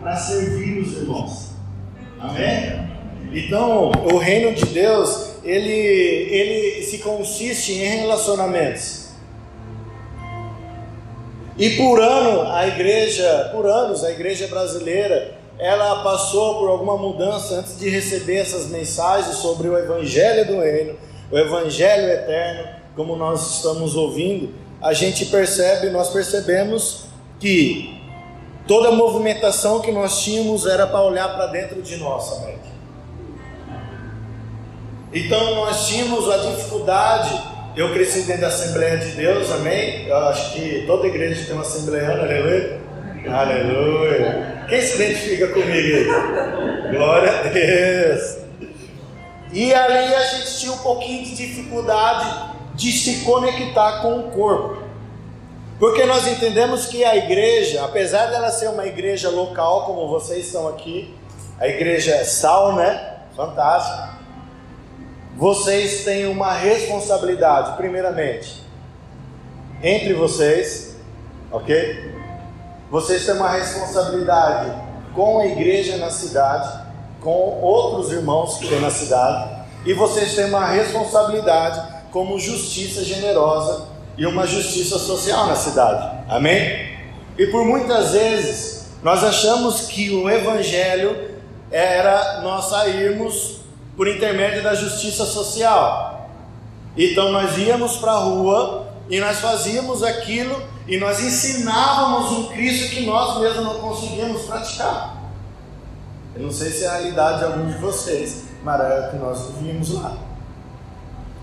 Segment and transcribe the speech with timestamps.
[0.00, 1.50] para servir os irmãos.
[2.18, 2.92] Amém?
[3.32, 9.10] Então, o reino de Deus, ele, ele se consiste em relacionamentos.
[11.58, 17.56] E por ano, a igreja, por anos, a igreja brasileira, ela passou por alguma mudança
[17.56, 20.94] antes de receber essas mensagens sobre o evangelho do reino,
[21.30, 27.04] o evangelho eterno, como nós estamos ouvindo, a gente percebe, nós percebemos
[27.38, 28.01] que
[28.66, 32.72] toda movimentação que nós tínhamos era para olhar para dentro de nós somente.
[35.12, 37.52] Então nós tínhamos a dificuldade.
[37.76, 40.06] Eu cresci dentro da Assembleia de Deus, amém?
[40.06, 42.80] Eu acho que toda igreja tem uma assembleiana, aleluia.
[43.30, 44.64] Aleluia.
[44.68, 46.90] Quem se identifica comigo aí?
[46.90, 48.38] Glória a Deus.
[49.52, 54.81] E ali a gente tinha um pouquinho de dificuldade de se conectar com o corpo.
[55.82, 60.68] Porque nós entendemos que a igreja, apesar dela ser uma igreja local, como vocês estão
[60.68, 61.12] aqui,
[61.58, 63.16] a igreja é sal, né?
[63.34, 64.16] Fantástico.
[65.36, 68.62] Vocês têm uma responsabilidade, primeiramente,
[69.82, 70.94] entre vocês,
[71.50, 72.14] ok?
[72.88, 74.72] Vocês têm uma responsabilidade
[75.12, 76.80] com a igreja na cidade,
[77.20, 83.90] com outros irmãos que tem na cidade, e vocês têm uma responsabilidade como justiça generosa
[84.16, 86.24] e uma justiça social na cidade.
[86.28, 86.92] Amém?
[87.38, 91.30] E por muitas vezes nós achamos que o evangelho
[91.70, 93.60] era nós sairmos
[93.96, 96.30] por intermédio da justiça social.
[96.96, 102.94] Então nós íamos para a rua e nós fazíamos aquilo e nós ensinávamos um Cristo
[102.94, 105.16] que nós mesmos não conseguíamos praticar.
[106.34, 109.16] Eu não sei se é a realidade de alguns de vocês, mas era o que
[109.16, 110.16] nós vimos lá.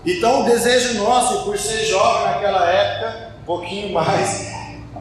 [0.04, 4.50] Então o desejo nosso, por ser jovem naquela época, um pouquinho mais,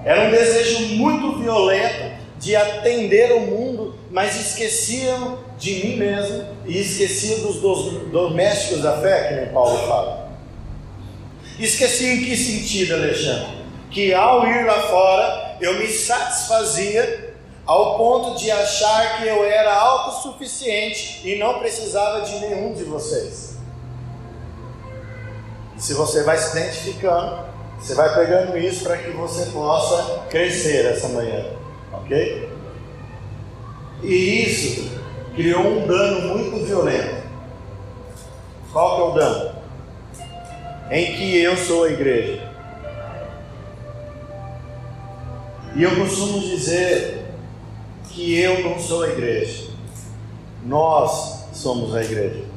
[0.03, 6.79] era um desejo muito violento de atender o mundo, mas esqueciam de mim mesmo e
[6.79, 10.29] esqueciam dos, dos domésticos da fé, que nem Paulo fala.
[11.59, 13.59] Esqueci em que sentido, Alexandre?
[13.91, 17.35] Que ao ir lá fora eu me satisfazia
[17.65, 23.48] ao ponto de achar que eu era autossuficiente e não precisava de nenhum de vocês.
[25.79, 27.45] Se você vai se identificando,
[27.79, 31.45] você vai pegando isso para que você possa crescer essa manhã,
[31.93, 32.49] ok?
[34.03, 34.91] E isso
[35.35, 37.23] criou um dano muito violento.
[38.73, 39.55] Qual que é o dano?
[40.91, 42.49] Em que eu sou a igreja.
[45.75, 47.25] E eu costumo dizer
[48.09, 49.69] que eu não sou a igreja.
[50.65, 52.48] Nós somos a igreja.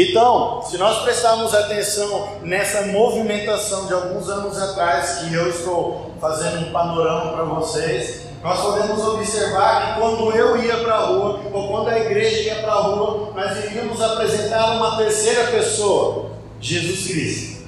[0.00, 6.68] Então, se nós prestarmos atenção nessa movimentação de alguns anos atrás, que eu estou fazendo
[6.68, 11.66] um panorama para vocês, nós podemos observar que quando eu ia para a rua, ou
[11.66, 17.64] quando a igreja ia para a rua, nós iríamos apresentar uma terceira pessoa, Jesus Cristo.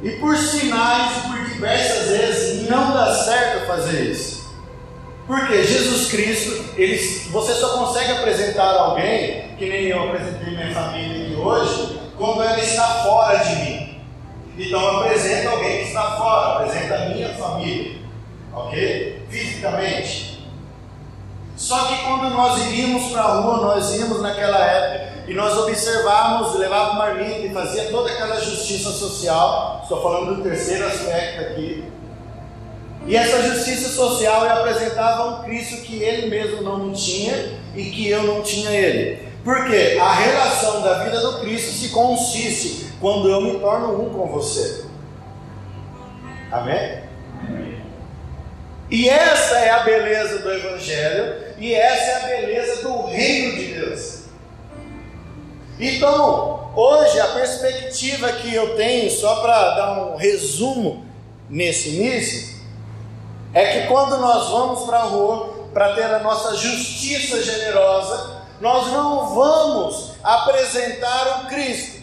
[0.00, 4.35] E por sinais por diversas vezes não dá certo fazer isso.
[5.26, 6.96] Porque Jesus Cristo, ele,
[7.30, 12.58] você só consegue apresentar alguém, que nem eu apresentei minha família aqui hoje, quando ela
[12.60, 14.00] está fora de mim.
[14.56, 17.96] Então apresenta alguém que está fora, apresenta a minha família,
[18.54, 19.26] ok?
[19.28, 20.46] Fisicamente.
[21.56, 26.56] Só que quando nós iríamos para a rua, nós íamos naquela época e nós observávamos,
[26.56, 29.80] levávamos marmita e fazia toda aquela justiça social.
[29.82, 31.95] Estou falando do terceiro aspecto aqui
[33.06, 38.24] e essa justiça social apresentava um Cristo que ele mesmo não tinha e que eu
[38.24, 39.26] não tinha ele.
[39.44, 44.26] Porque a relação da vida do Cristo se consiste quando eu me torno um com
[44.26, 44.84] você.
[46.50, 47.06] Amém?
[48.90, 53.66] E essa é a beleza do Evangelho, e essa é a beleza do reino de
[53.74, 54.22] Deus.
[55.78, 61.04] Então, hoje a perspectiva que eu tenho, só para dar um resumo
[61.48, 62.55] nesse início,
[63.56, 68.92] é que quando nós vamos para a rua para ter a nossa justiça generosa, nós
[68.92, 72.02] não vamos apresentar o Cristo.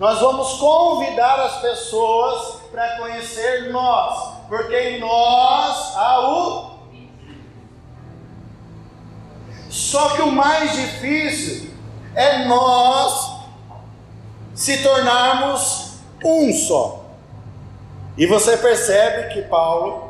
[0.00, 6.70] Nós vamos convidar as pessoas para conhecer nós, porque em nós há o.
[9.70, 11.72] Só que o mais difícil
[12.16, 13.42] é nós
[14.56, 15.92] se tornarmos
[16.24, 17.04] um só.
[18.16, 20.07] E você percebe que Paulo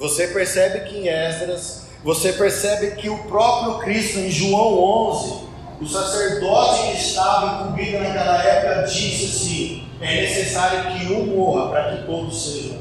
[0.00, 5.50] você percebe que em Esdras, você percebe que o próprio Cristo, em João 11,
[5.82, 11.96] o sacerdote que estava incumbido naquela época disse assim: é necessário que um morra para
[11.96, 12.78] que todos sejam.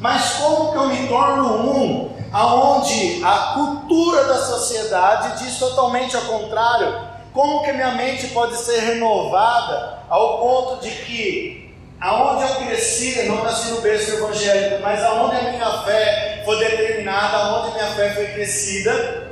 [0.00, 6.22] Mas como que eu me torno um aonde a cultura da sociedade diz totalmente ao
[6.22, 7.10] contrário?
[7.32, 11.61] Como que minha mente pode ser renovada ao ponto de que
[12.02, 17.36] aonde eu cresci, não nasci no berço evangélico, mas aonde a minha fé foi determinada,
[17.36, 19.30] aonde minha fé foi crescida,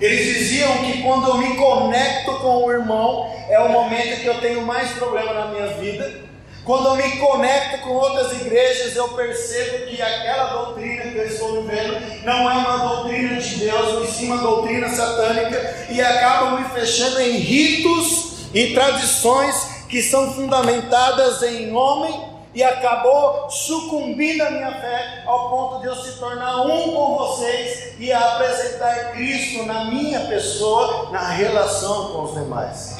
[0.00, 4.40] eles diziam que quando eu me conecto com o irmão, é o momento que eu
[4.40, 6.22] tenho mais problema na minha vida.
[6.64, 11.62] Quando eu me conecto com outras igrejas, eu percebo que aquela doutrina que eu estou
[11.62, 16.70] vivendo não é uma doutrina de Deus, mas sim uma doutrina satânica, e acabam me
[16.70, 22.18] fechando em ritos e tradições que são fundamentadas em homem
[22.54, 27.92] e acabou sucumbindo a minha fé ao ponto de eu se tornar um com vocês
[27.98, 32.96] e apresentar Cristo na minha pessoa, na relação com os demais.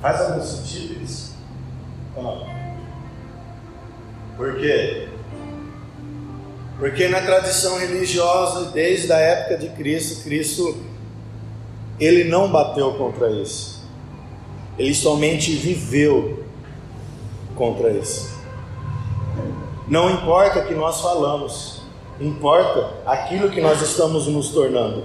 [0.00, 1.36] Faz algum sentido isso?
[4.38, 5.10] Por quê?
[6.78, 10.82] Porque na tradição religiosa, desde a época de Cristo, Cristo
[11.98, 13.79] ele não bateu contra isso.
[14.80, 16.42] Ele somente viveu
[17.54, 18.30] contra isso.
[19.86, 21.82] Não importa o que nós falamos,
[22.18, 25.04] importa aquilo que nós estamos nos tornando.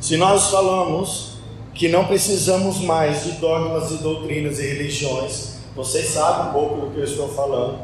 [0.00, 1.36] Se nós falamos
[1.74, 6.94] que não precisamos mais de dogmas e doutrinas e religiões, vocês sabem um pouco do
[6.94, 7.80] que eu estou falando.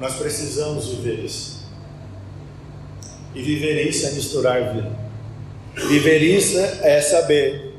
[0.00, 1.64] Nós precisamos viver isso.
[3.36, 5.05] E viver isso é misturar vida.
[5.76, 7.74] Viver isso é saber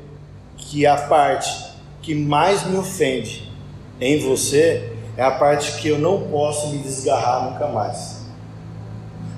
[0.56, 1.68] que a parte
[2.00, 3.52] que mais me ofende
[4.00, 8.22] em você é a parte que eu não posso me desgarrar nunca mais.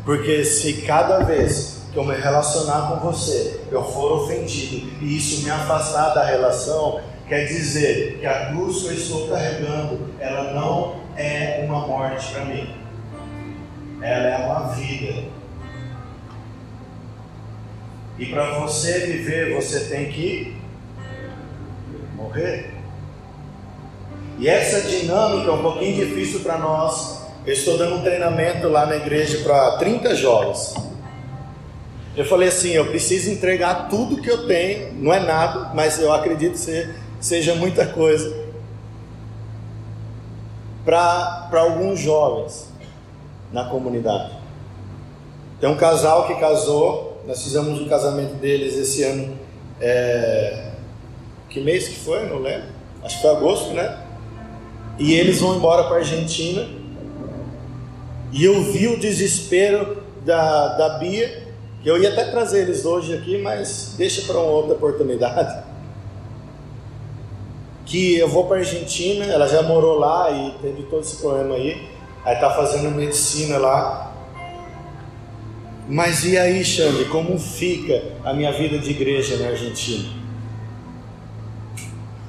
[0.04, 5.42] Porque se cada vez que eu me relacionar com você, eu for ofendido e isso
[5.42, 10.96] me afastar da relação, quer dizer que a cruz que eu estou carregando, ela não
[11.16, 12.74] é uma morte para mim.
[14.02, 15.39] Ela é uma vida.
[18.20, 20.54] E para você viver, você tem que
[22.14, 22.74] morrer.
[24.38, 27.22] E essa dinâmica é um pouquinho difícil para nós.
[27.46, 30.74] Eu estou dando um treinamento lá na igreja para 30 jovens.
[32.14, 36.12] Eu falei assim: eu preciso entregar tudo que eu tenho, não é nada, mas eu
[36.12, 38.36] acredito que seja muita coisa,
[40.84, 42.70] para alguns jovens
[43.50, 44.32] na comunidade.
[45.58, 49.36] Tem um casal que casou, nós fizemos o casamento deles esse ano.
[49.80, 50.70] É,
[51.48, 52.28] que mês que foi?
[52.28, 52.68] Não lembro.
[53.02, 53.98] Acho que foi agosto, né?
[54.98, 56.68] E eles vão embora para Argentina.
[58.32, 61.48] E eu vi o desespero da, da Bia,
[61.82, 65.64] que eu ia até trazer eles hoje aqui, mas deixa para uma outra oportunidade.
[67.86, 71.88] Que eu vou para Argentina, ela já morou lá e teve todo esse problema aí.
[72.24, 74.12] Aí tá fazendo medicina lá.
[75.88, 80.08] Mas e aí, Xande, como fica a minha vida de igreja na Argentina?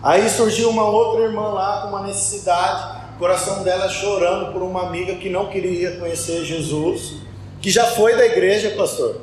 [0.03, 5.13] Aí surgiu uma outra irmã lá com uma necessidade, coração dela chorando por uma amiga
[5.15, 7.18] que não queria conhecer Jesus,
[7.62, 9.21] que já foi da igreja, pastor,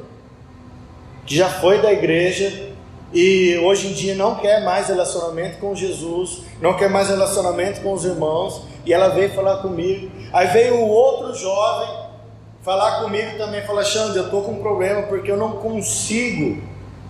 [1.27, 2.69] que já foi da igreja
[3.13, 7.93] e hoje em dia não quer mais relacionamento com Jesus, não quer mais relacionamento com
[7.93, 10.11] os irmãos, e ela veio falar comigo.
[10.33, 11.89] Aí veio o outro jovem
[12.69, 16.63] falar comigo também, falar: Xande, eu estou com um problema porque eu não consigo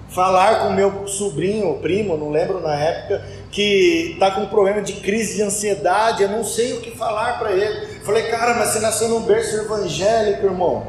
[0.08, 4.92] falar com meu sobrinho, primo, não lembro na época, que está com um problema de
[4.92, 7.98] crise de ansiedade, eu não sei o que falar para ele.
[8.04, 10.86] Falei, cara, mas você nasceu num berço evangélico, irmão.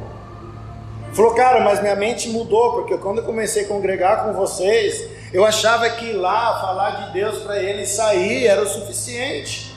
[1.14, 5.44] Falou, cara, mas minha mente mudou, porque quando eu comecei a congregar com vocês, eu
[5.44, 9.69] achava que lá falar de Deus para ele sair era o suficiente.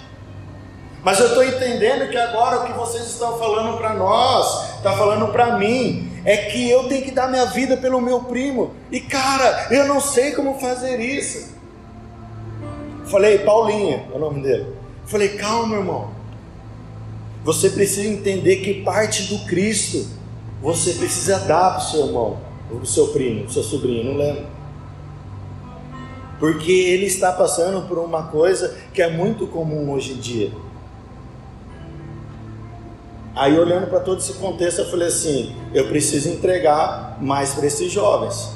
[1.02, 5.32] Mas eu estou entendendo que agora o que vocês estão falando para nós, está falando
[5.32, 8.73] para mim, é que eu tenho que dar minha vida pelo meu primo.
[8.90, 11.52] E cara, eu não sei como fazer isso.
[13.06, 14.66] Falei, Paulinha, é o nome dele.
[15.04, 16.11] Falei, calma, irmão.
[17.44, 20.06] Você precisa entender que parte do Cristo
[20.62, 22.38] você precisa dar para o seu irmão,
[22.71, 24.47] o seu primo, o seu sobrinho, não lembro.
[26.38, 30.52] Porque ele está passando por uma coisa que é muito comum hoje em dia.
[33.35, 37.91] Aí olhando para todo esse contexto, eu falei assim: eu preciso entregar mais para esses
[37.91, 38.53] jovens.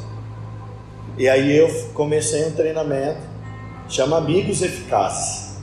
[1.17, 3.21] E aí eu comecei um treinamento,
[3.89, 5.57] chama Amigos Eficazes.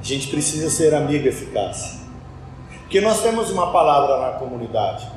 [0.00, 2.00] A gente precisa ser amigo eficaz.
[2.80, 5.10] Porque nós temos uma palavra na comunidade.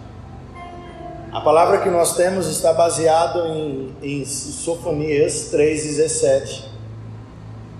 [1.31, 6.77] A palavra que nós temos está baseada em, em Sofonias 3,17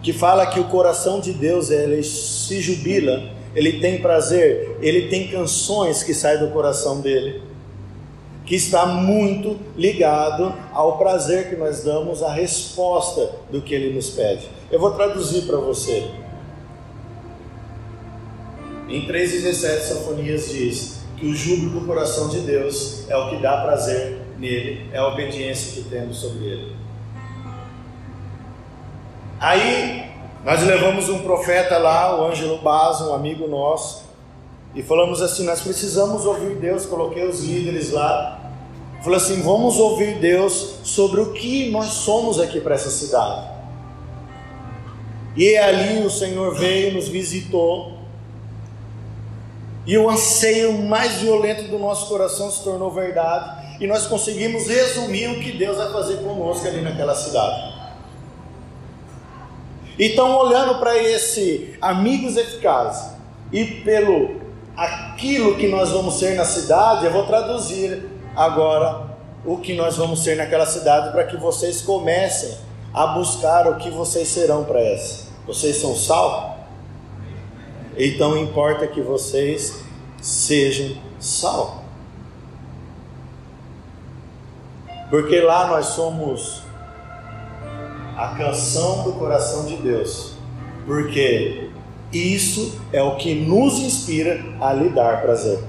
[0.02, 5.30] que fala que o coração de Deus ele se jubila, ele tem prazer, ele tem
[5.30, 7.42] canções que saem do coração dele,
[8.46, 14.12] que está muito ligado ao prazer que nós damos à resposta do que ele nos
[14.12, 14.48] pede.
[14.72, 16.08] Eu vou traduzir para você.
[18.88, 23.62] Em 3,17 Sofonias diz que o júbilo do coração de Deus é o que dá
[23.62, 26.76] prazer nele, é a obediência que temos sobre ele.
[29.40, 30.07] Aí
[30.48, 34.06] nós levamos um profeta lá, o Ângelo Basso, um amigo nosso,
[34.74, 36.86] e falamos assim: nós precisamos ouvir Deus.
[36.86, 38.39] Coloquei os líderes lá.
[39.04, 43.46] Falei assim: vamos ouvir Deus sobre o que nós somos aqui para essa cidade.
[45.36, 47.98] E ali o Senhor veio, nos visitou
[49.86, 53.84] e o anseio mais violento do nosso coração se tornou verdade.
[53.84, 57.76] E nós conseguimos resumir o que Deus vai fazer conosco ali naquela cidade.
[60.00, 63.12] Então, olhando para esse amigos eficazes
[63.51, 64.36] e pelo
[64.75, 69.08] aquilo que nós vamos ser na cidade, eu vou traduzir agora
[69.44, 72.56] o que nós vamos ser naquela cidade para que vocês comecem
[72.94, 75.27] a buscar o que vocês serão para essa.
[75.48, 76.60] Vocês são sal?
[77.98, 79.82] Então importa que vocês
[80.22, 81.84] sejam sal.
[85.10, 86.66] Porque lá nós somos
[88.17, 90.33] a canção do coração de Deus.
[90.88, 91.69] Porque
[92.12, 95.59] isso é o que nos inspira a lhe dar prazer.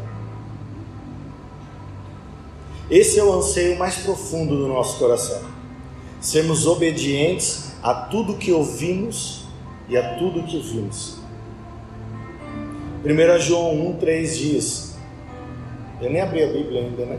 [2.90, 5.42] Esse é o anseio mais profundo do nosso coração.
[6.20, 9.44] Sermos obedientes a tudo que ouvimos
[9.88, 11.18] e a tudo que vimos.
[13.04, 14.98] 1 João 1,3 diz:
[16.00, 17.18] Eu nem abri a Bíblia ainda, né?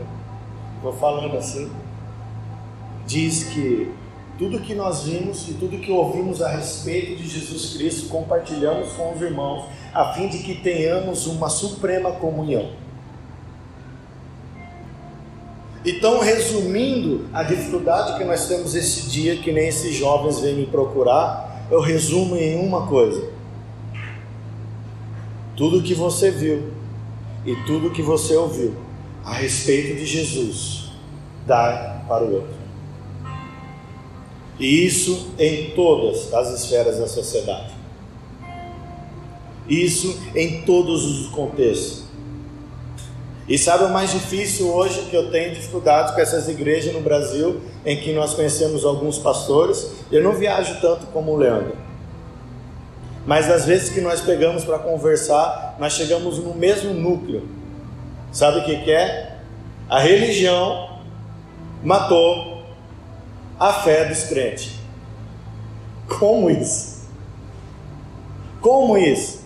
[0.82, 1.70] Vou falando assim.
[3.06, 3.90] Diz que
[4.40, 9.12] tudo que nós vimos e tudo que ouvimos a respeito de Jesus Cristo compartilhamos com
[9.12, 12.70] os irmãos, a fim de que tenhamos uma suprema comunhão.
[15.84, 20.64] Então, resumindo a dificuldade que nós temos esse dia, que nem esses jovens vêm me
[20.64, 23.28] procurar, eu resumo em uma coisa
[25.54, 26.72] tudo que você viu
[27.44, 28.74] e tudo que você ouviu
[29.22, 30.92] a respeito de Jesus,
[31.46, 32.59] dá para o outro.
[34.60, 37.72] E isso em todas as esferas da sociedade.
[39.66, 42.04] Isso em todos os contextos.
[43.48, 47.60] E sabe o mais difícil hoje que eu tenho dificuldade com essas igrejas no Brasil,
[47.84, 49.90] em que nós conhecemos alguns pastores?
[50.12, 51.76] Eu não viajo tanto como o Leandro.
[53.26, 57.48] Mas das vezes que nós pegamos para conversar, nós chegamos no mesmo núcleo.
[58.30, 59.36] Sabe o que, que é?
[59.88, 61.00] A religião
[61.82, 62.49] matou
[63.60, 64.72] a fé dos crentes.
[66.08, 67.00] Como isso?
[68.62, 69.40] Como isso?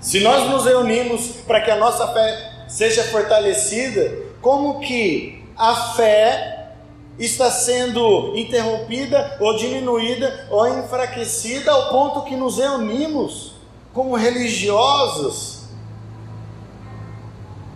[0.00, 6.72] Se nós nos reunimos para que a nossa fé seja fortalecida, como que a fé
[7.16, 13.54] está sendo interrompida ou diminuída ou enfraquecida ao ponto que nos reunimos
[13.92, 15.68] como religiosos.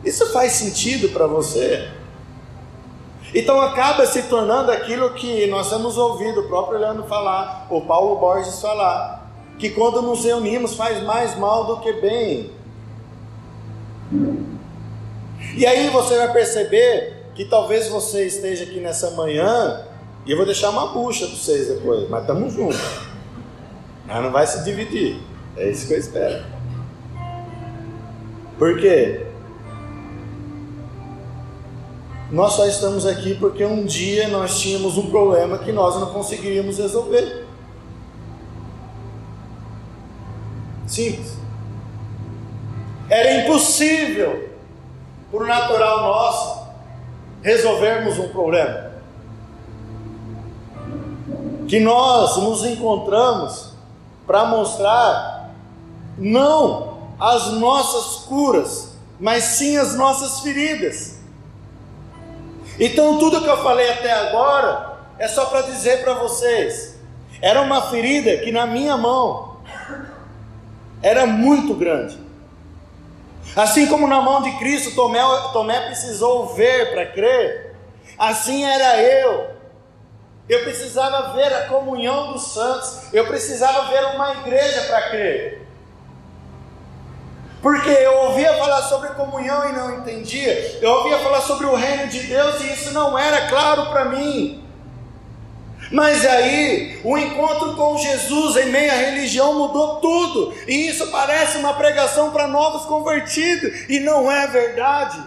[0.05, 1.89] Isso faz sentido para você?
[3.35, 8.17] Então acaba se tornando aquilo que nós temos ouvido o próprio Leandro falar, o Paulo
[8.17, 12.51] Borges falar, que quando nos reunimos faz mais mal do que bem.
[15.57, 19.85] E aí você vai perceber que talvez você esteja aqui nessa manhã
[20.25, 22.81] e eu vou deixar uma bucha para vocês depois, mas estamos juntos.
[24.07, 25.21] Mas não vai se dividir.
[25.57, 26.45] É isso que eu espero.
[28.59, 29.28] Por quê?
[32.31, 36.77] Nós só estamos aqui porque um dia nós tínhamos um problema que nós não conseguiríamos
[36.79, 37.47] resolver.
[40.87, 41.39] Simples.
[43.09, 44.51] Era impossível,
[45.31, 46.69] por natural nosso,
[47.43, 48.93] resolvermos um problema.
[51.67, 53.73] Que nós nos encontramos
[54.27, 55.51] para mostrar
[56.19, 61.18] não as nossas curas, mas sim as nossas feridas.
[62.79, 66.99] Então, tudo que eu falei até agora é só para dizer para vocês:
[67.43, 69.57] era uma ferida que na minha mão
[71.03, 72.19] era muito grande.
[73.57, 75.21] Assim como na mão de Cristo Tomé,
[75.53, 77.75] Tomé precisou ver para crer,
[78.19, 79.59] assim era eu.
[80.49, 85.68] Eu precisava ver a comunhão dos santos, eu precisava ver uma igreja para crer.
[87.61, 92.07] Porque eu ouvia falar sobre comunhão e não entendia, eu ouvia falar sobre o reino
[92.07, 94.65] de Deus e isso não era claro para mim.
[95.91, 101.57] Mas aí, o encontro com Jesus em meio à religião mudou tudo, e isso parece
[101.57, 105.19] uma pregação para novos convertidos, e não é verdade.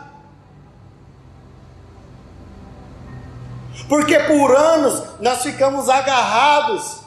[3.89, 7.01] Porque por anos nós ficamos agarrados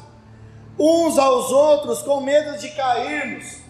[0.78, 3.63] uns aos outros com medo de cairmos,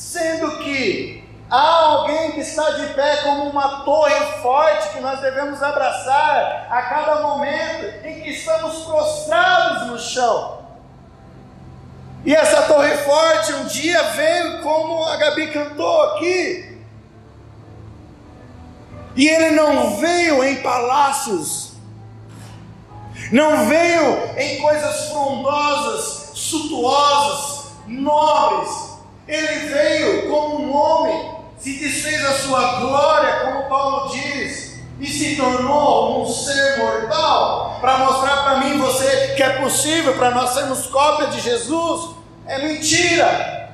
[0.00, 5.62] sendo que há alguém que está de pé como uma torre forte que nós devemos
[5.62, 10.60] abraçar a cada momento em que estamos prostrados no chão.
[12.24, 16.82] E essa torre forte um dia veio como a Gabi cantou aqui.
[19.14, 21.72] E ele não veio em palácios,
[23.30, 28.89] não veio em coisas frondosas, suntuosas, nobres.
[29.30, 35.36] Ele veio como um homem, se desfez a sua glória, como Paulo diz, e se
[35.36, 40.50] tornou um ser mortal, para mostrar para mim e você que é possível para nós
[40.50, 42.16] sermos cópia de Jesus.
[42.44, 43.70] É mentira.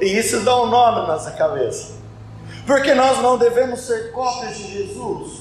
[0.00, 1.94] E isso dá um nó na nossa cabeça.
[2.64, 5.40] Porque nós não devemos ser cópias de Jesus.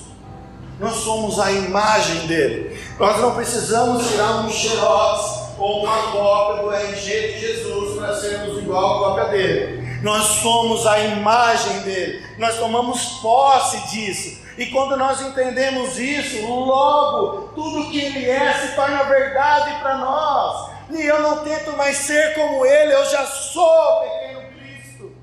[0.79, 2.81] Nós somos a imagem dele.
[2.97, 8.57] Nós não precisamos tirar um xerox ou uma cópia do RG de Jesus para sermos
[8.59, 9.99] igual a cópia dele.
[10.03, 12.25] Nós somos a imagem dele.
[12.37, 14.45] Nós tomamos posse disso.
[14.57, 20.71] E quando nós entendemos isso, logo tudo que ele é se torna verdade para nós.
[20.89, 25.15] E eu não tento mais ser como ele, eu já sou pequeno Cristo.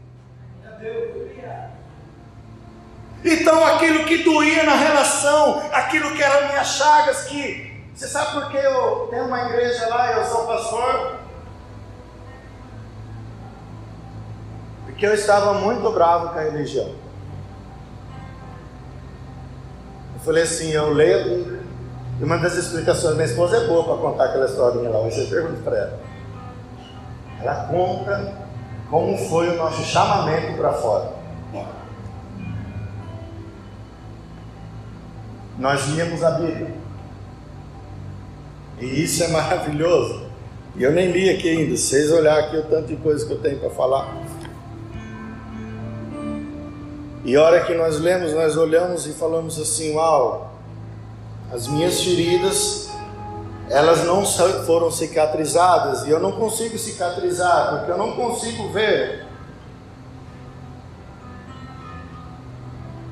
[3.25, 8.51] Então aquilo que doía na relação, aquilo que eram minhas chagas, que você sabe por
[8.51, 11.21] que eu tenho uma igreja lá e eu sou pastor?
[14.85, 16.95] Porque eu estava muito bravo com a religião.
[20.15, 21.63] Eu falei assim, eu leio
[22.21, 25.61] e uma das explicações, minha esposa é boa para contar aquela historinha lá, você pergunta
[25.63, 26.01] para ela.
[27.41, 28.35] Ela conta
[28.89, 31.13] como foi o nosso chamamento para fora.
[35.59, 36.84] Nós líamos a Bíblia.
[38.85, 40.25] E isso é maravilhoso.
[40.77, 41.75] E eu nem li aqui ainda.
[41.75, 44.15] Vocês olharem aqui o tanto de coisa que eu tenho para falar.
[47.25, 50.53] E a hora que nós lemos, nós olhamos e falamos assim: Uau,
[51.51, 52.91] as minhas feridas,
[53.71, 54.23] elas não
[54.67, 56.07] foram cicatrizadas.
[56.07, 59.25] E eu não consigo cicatrizar, porque eu não consigo ver.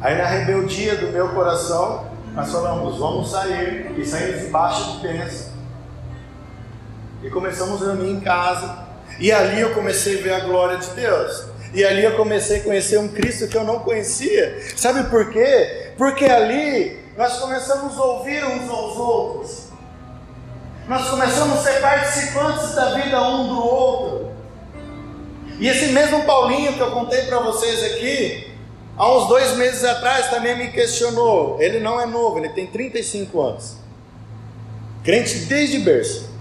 [0.02, 2.04] Aí na rebeldia do meu coração,
[2.34, 3.98] nós falamos, vamos sair.
[3.98, 5.51] E saímos embaixo de pensa.
[7.22, 8.86] E começamos a reunir em casa.
[9.18, 11.44] E ali eu comecei a ver a glória de Deus.
[11.72, 14.60] E ali eu comecei a conhecer um Cristo que eu não conhecia.
[14.76, 15.92] Sabe por quê?
[15.96, 19.62] Porque ali nós começamos a ouvir uns aos outros.
[20.88, 24.32] Nós começamos a ser participantes da vida um do outro.
[25.58, 28.52] E esse mesmo Paulinho que eu contei para vocês aqui,
[28.96, 31.62] há uns dois meses atrás também me questionou.
[31.62, 33.76] Ele não é novo, ele tem 35 anos.
[35.04, 36.31] Crente desde berço.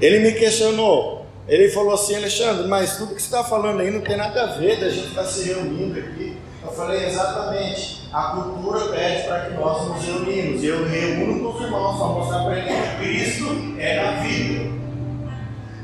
[0.00, 1.26] Ele me questionou.
[1.46, 4.46] Ele falou assim, Alexandre, mas tudo que você está falando aí não tem nada a
[4.58, 6.38] ver da gente estar tá se reunindo aqui.
[6.62, 8.08] Eu falei, exatamente.
[8.12, 10.62] A cultura pede para que nós nos reunimos.
[10.62, 14.70] Eu reúno com os irmãos para mostrar para eles que Cristo é na vida.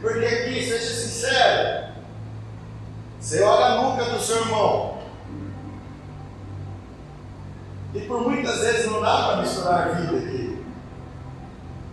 [0.00, 1.86] Porque aqui, seja sincero,
[3.18, 4.98] você olha a nuca do seu irmão.
[7.94, 10.45] E por muitas vezes não dá para misturar a vida aqui.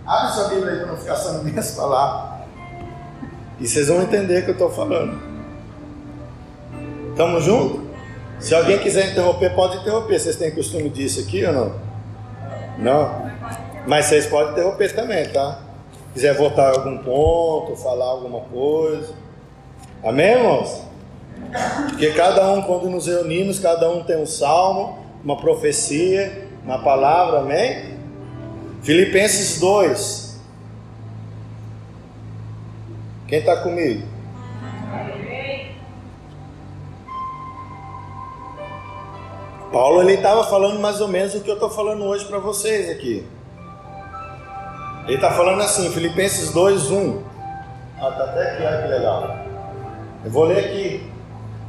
[0.06, 2.42] Abre sua Bíblia aí para não ficar nas minhas palavras.
[3.60, 5.18] E vocês vão entender o que eu estou falando.
[7.12, 7.82] Estamos juntos?
[8.39, 10.20] Se alguém quiser interromper, pode interromper.
[10.20, 11.76] Vocês têm costume disso aqui ou não?
[12.78, 13.32] Não?
[13.88, 15.60] Mas vocês podem interromper também, tá?
[16.13, 19.13] Quiser votar algum ponto, falar alguma coisa.
[20.04, 20.82] Amém, irmãos?
[21.89, 27.39] Porque cada um, quando nos reunimos, cada um tem um salmo, uma profecia, uma palavra,
[27.39, 27.92] amém?
[28.84, 30.41] Filipenses 2.
[33.30, 34.06] Quem está comigo?
[39.72, 42.89] Paulo ele estava falando mais ou menos o que eu estou falando hoje para vocês
[42.89, 43.26] aqui.
[45.06, 47.24] Ele está falando assim, Filipenses 2, 1.
[48.00, 49.38] Ah, tá até aqui, olha que legal.
[50.26, 51.10] Eu vou ler aqui.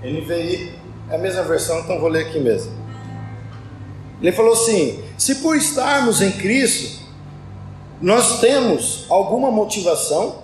[0.03, 0.74] NVI
[1.09, 2.72] é a mesma versão, então vou ler aqui mesmo.
[4.20, 7.03] Ele falou assim: se por estarmos em Cristo,
[8.00, 10.37] nós temos alguma motivação,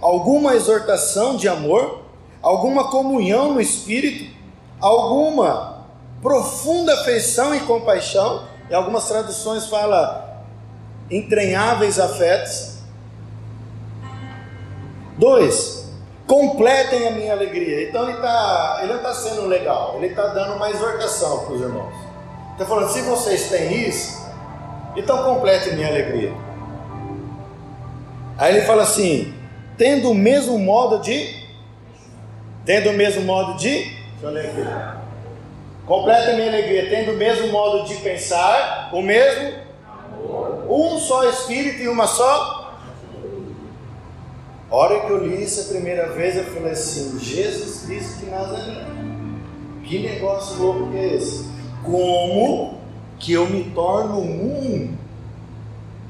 [0.00, 2.02] alguma exortação de amor,
[2.42, 4.32] alguma comunhão no Espírito,
[4.80, 5.86] alguma
[6.22, 10.42] profunda afeição e compaixão, Em algumas traduções fala
[11.10, 12.78] entranháveis afetos.
[15.18, 15.84] Dois,
[16.26, 17.88] completem a minha alegria.
[17.88, 21.60] Então ele, tá, ele não está sendo legal, ele está dando uma exortação para os
[21.60, 21.94] irmãos.
[22.52, 24.24] Está falando, se vocês têm isso,
[24.96, 26.32] então completem a minha alegria.
[28.36, 29.32] Aí ele fala assim,
[29.76, 31.44] tendo o mesmo modo de.
[32.64, 33.92] Tendo o mesmo modo de.
[34.20, 35.04] Deixa.
[35.86, 39.52] Completa minha alegria, tendo o mesmo modo de pensar, o mesmo.
[40.68, 42.74] Um só Espírito e uma só.
[44.70, 48.30] A hora que eu li isso a primeira vez, eu falei assim: Jesus Cristo de
[48.30, 48.86] Nazaré.
[49.84, 51.48] Que negócio louco que é esse?
[51.84, 52.78] Como
[53.18, 54.96] que eu me torno um?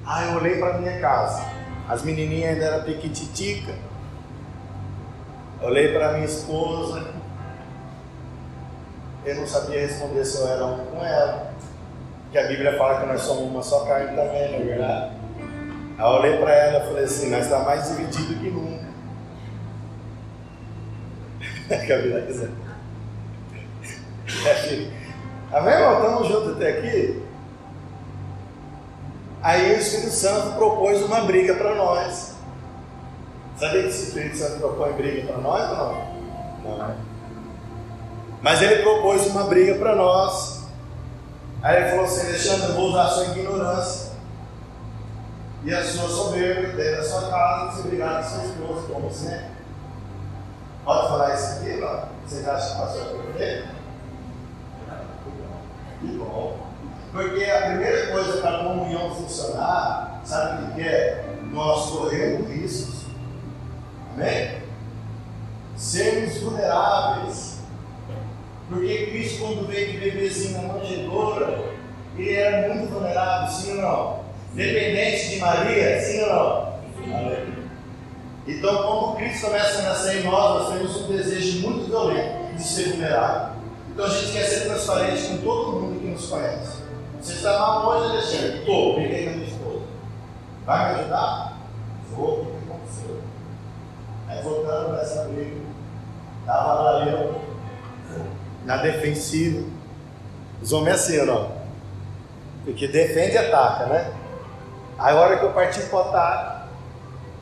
[0.06, 1.53] Ah, eu olhei para minha casa.
[1.88, 3.74] As menininhas ainda eram pequititica.
[5.60, 7.12] Olhei para minha esposa.
[9.24, 11.52] Eu não sabia responder se eu era um com ela.
[12.24, 15.12] Porque a Bíblia fala que nós somos uma só carne também, não é verdade?
[15.96, 18.84] Aí eu olhei para ela e falei assim, nós estamos tá mais divididos que nunca.
[21.86, 22.50] que a Bíblia quiser.
[25.52, 26.02] Amém, irmão?
[26.02, 27.22] Estamos juntos até aqui?
[29.44, 32.35] Aí o Espírito Santo propôs uma briga para nós.
[33.59, 36.78] Sabia que o Espírito Santo propõe briga para nós ou não?
[36.78, 36.96] Não.
[38.40, 40.64] Mas ele propôs uma briga para nós.
[41.62, 44.12] Aí ele falou assim: Alexandre, eu vou usar a sua ignorância
[45.62, 49.54] e a sua soberba dentro da sua casa e brigar com sua esposa, como sempre.
[50.87, 52.09] Pode falar isso aqui, não?
[52.26, 53.64] Vocês acham que passou por quê?
[56.00, 56.53] Que bom.
[57.14, 61.24] Porque a primeira coisa para a comunhão funcionar, sabe o que é?
[61.53, 63.05] Nós corremos riscos.
[64.12, 64.59] Amém?
[65.77, 67.59] Sermos vulneráveis.
[68.68, 71.64] Porque Cristo, quando veio de bebezinho na manjedoura,
[72.18, 74.24] ele era muito vulnerável, sim ou não?
[74.53, 76.74] Dependente de Maria, sim ou não?
[78.48, 82.62] Então, quando Cristo começa a nascer em nós, nós temos um desejo muito violento de
[82.64, 83.55] ser vulnerável.
[83.92, 86.83] Então, a gente quer ser transparente com todo mundo que nos conhece.
[87.24, 88.58] Você está mal hoje, Alexandre?
[88.58, 89.80] Estou, briguei com a minha esposa.
[90.66, 91.58] Vai me ajudar?
[92.10, 93.20] Vou, o que aconteceu?
[94.28, 95.56] Aí voltando nessa briga,
[96.40, 97.40] estava lá eu,
[98.66, 99.66] na defensiva.
[100.60, 101.50] Os homens assim, não?
[102.62, 104.12] Porque defende e ataca, né?
[104.98, 106.68] Aí a hora que eu parti para o ataque,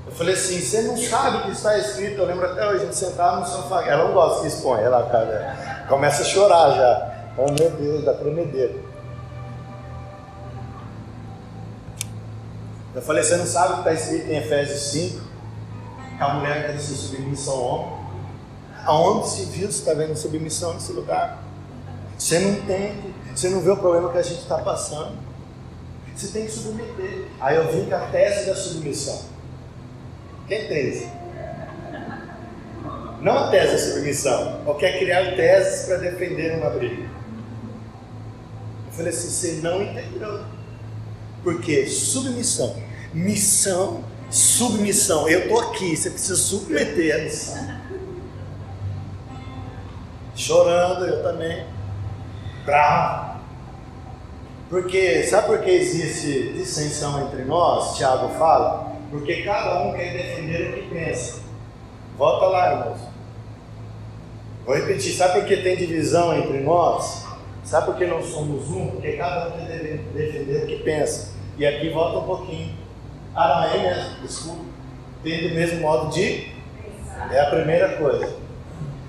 [0.07, 2.85] eu falei assim, você não sabe o que está escrito, eu lembro até hoje, a
[2.85, 7.13] gente sentava no sofá, ela não gosta que expõe, ela cara, começa a chorar já.
[7.37, 8.92] Oh meu Deus, da tremedeira.
[12.95, 15.21] Eu falei, você não sabe o que está escrito em Efésios 5?
[16.19, 18.03] Que a mulher deve ser submissa ao homem.
[18.85, 21.43] Aonde se viu, você está vendo submissão nesse lugar?
[22.19, 25.17] Você não entende, você não vê o problema que a gente está passando.
[26.15, 27.29] Você tem que submeter.
[27.41, 29.23] Aí eu vim com a tese da submissão.
[30.47, 31.09] Quem isso?
[33.21, 37.05] Não a tese da submissão, ou quer criar teses para defender uma briga.
[38.87, 40.45] Eu falei assim: você não entendeu.
[41.43, 42.77] Porque submissão,
[43.13, 45.29] missão, submissão.
[45.29, 47.83] Eu estou aqui, você precisa submeter a missão.
[50.35, 51.67] Chorando, eu também.
[52.65, 53.41] Bravo.
[54.71, 57.97] Porque, sabe por que existe dissensão entre nós?
[57.97, 58.93] Tiago fala.
[59.11, 61.41] Porque cada um quer defender o que pensa.
[62.17, 63.01] Volta lá, irmãos.
[64.65, 67.22] Vou repetir, sabe por que tem divisão entre nós?
[67.65, 68.89] Sabe por que não somos um?
[68.89, 69.79] Porque cada um quer
[70.13, 71.33] defender o que pensa.
[71.57, 72.75] E aqui volta um pouquinho.
[73.35, 74.65] Ah, não, é mesmo, desculpa.
[75.23, 76.51] Tem do mesmo modo de.
[77.31, 78.37] É a primeira coisa.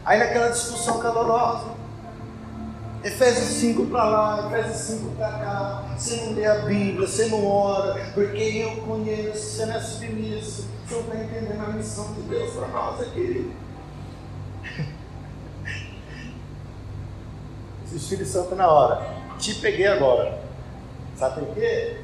[0.05, 1.73] Aí naquela discussão calorosa.
[3.03, 5.83] Efésios 5 para lá, Efésios 5 para cá.
[5.97, 10.67] Você não lê a Bíblia, você não ora, porque eu conheço, você não é submisso.
[10.87, 13.51] Você não está entendendo a missão de Deus para nós aqui.
[17.93, 19.05] Esse Espírito Santo na hora.
[19.37, 20.41] Te peguei agora.
[21.15, 21.97] Sabe por quê?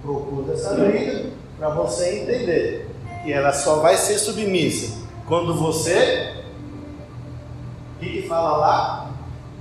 [0.00, 2.88] Procura essa briga para você entender
[3.24, 6.44] que ela só vai ser submissa quando você.
[7.96, 9.10] O que fala lá?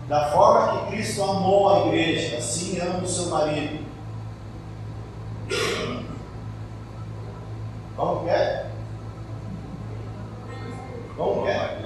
[0.08, 3.84] Da forma que Cristo amou a igreja, assim ama o seu marido.
[7.96, 8.70] Como que é?
[11.18, 11.80] Como que é?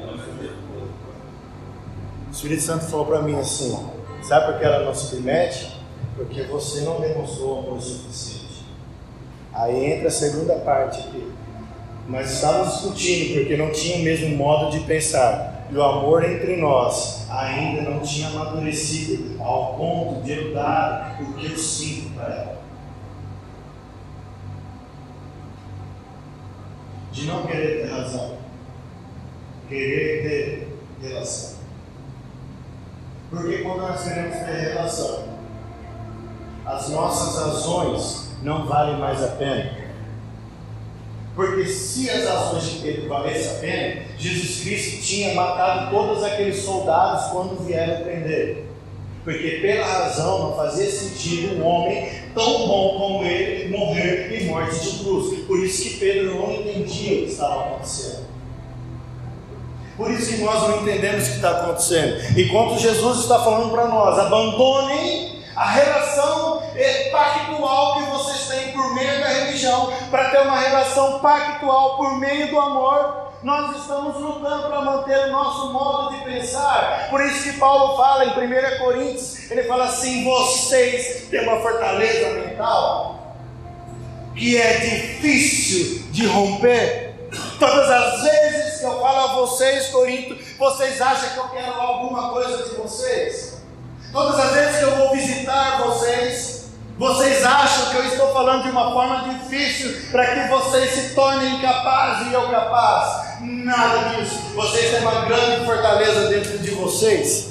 [2.30, 3.78] O Espírito Santo falou para mim assim:
[4.22, 5.76] sabe por que ela não submete?
[6.16, 8.66] Porque você não demonstrou amor suficiente.
[9.54, 11.30] Aí entra a segunda parte aqui.
[12.08, 15.68] Nós estávamos discutindo porque não tinha o mesmo modo de pensar.
[15.70, 21.34] e o amor entre nós ainda não tinha amadurecido ao ponto de eu dar o
[21.34, 22.62] que eu sinto para ela.
[27.12, 28.38] De não querer ter razão,
[29.68, 31.57] querer ter relação.
[33.30, 35.24] Porque quando nós queremos ter relação,
[36.66, 39.88] as nossas razões não valem mais a pena.
[41.36, 46.58] Porque se as ações de Pedro valessem a pena, Jesus Cristo tinha matado todos aqueles
[46.58, 48.66] soldados quando vieram prender.
[49.24, 54.80] Porque pela razão não fazia sentido um homem tão bom como ele morrer em morte
[54.80, 55.46] de cruz.
[55.46, 58.17] Por isso que Pedro não entendia o que estava acontecendo.
[59.98, 62.40] Por isso que nós não entendemos o que está acontecendo.
[62.40, 66.62] Enquanto Jesus está falando para nós, abandonem a relação
[67.12, 72.48] pactual que vocês têm por meio da religião, para ter uma relação pactual por meio
[72.52, 73.28] do amor.
[73.42, 77.08] Nós estamos lutando para manter o nosso modo de pensar.
[77.10, 82.34] Por isso que Paulo fala em 1 Coríntios, ele fala assim: vocês têm uma fortaleza
[82.34, 83.36] mental
[84.36, 87.07] que é difícil de romper.
[87.60, 92.30] Todas as vezes que eu falo a vocês, Corinto, vocês acham que eu quero alguma
[92.30, 93.58] coisa de vocês?
[94.12, 96.67] Todas as vezes que eu vou visitar vocês,
[96.98, 101.56] vocês acham que eu estou falando de uma forma difícil para que vocês se tornem
[101.56, 103.39] incapazes e eu capaz?
[103.41, 104.36] Nada disso.
[104.56, 107.50] Vocês têm uma grande fortaleza dentro de vocês.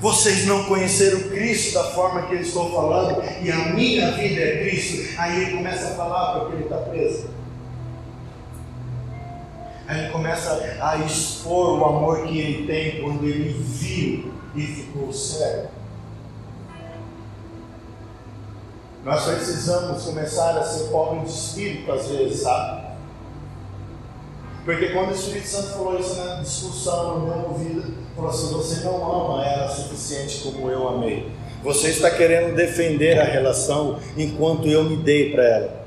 [0.00, 4.58] Vocês não conheceram Cristo da forma que eu estou falando, e a minha vida é
[4.62, 5.14] Cristo.
[5.16, 7.41] Aí ele começa a falar porque ele está preso.
[9.86, 15.12] Aí ele começa a expor o amor que ele tem quando ele viu e ficou
[15.12, 15.68] cego.
[19.04, 22.82] Nós precisamos começar a ser pobre de espírito às vezes, sabe?
[24.64, 28.84] Porque quando o Espírito Santo falou isso na discussão no meu ouvido, falou assim: você
[28.84, 31.28] não ama ela suficiente como eu amei.
[31.64, 35.81] Você está querendo defender a relação enquanto eu me dei para ela.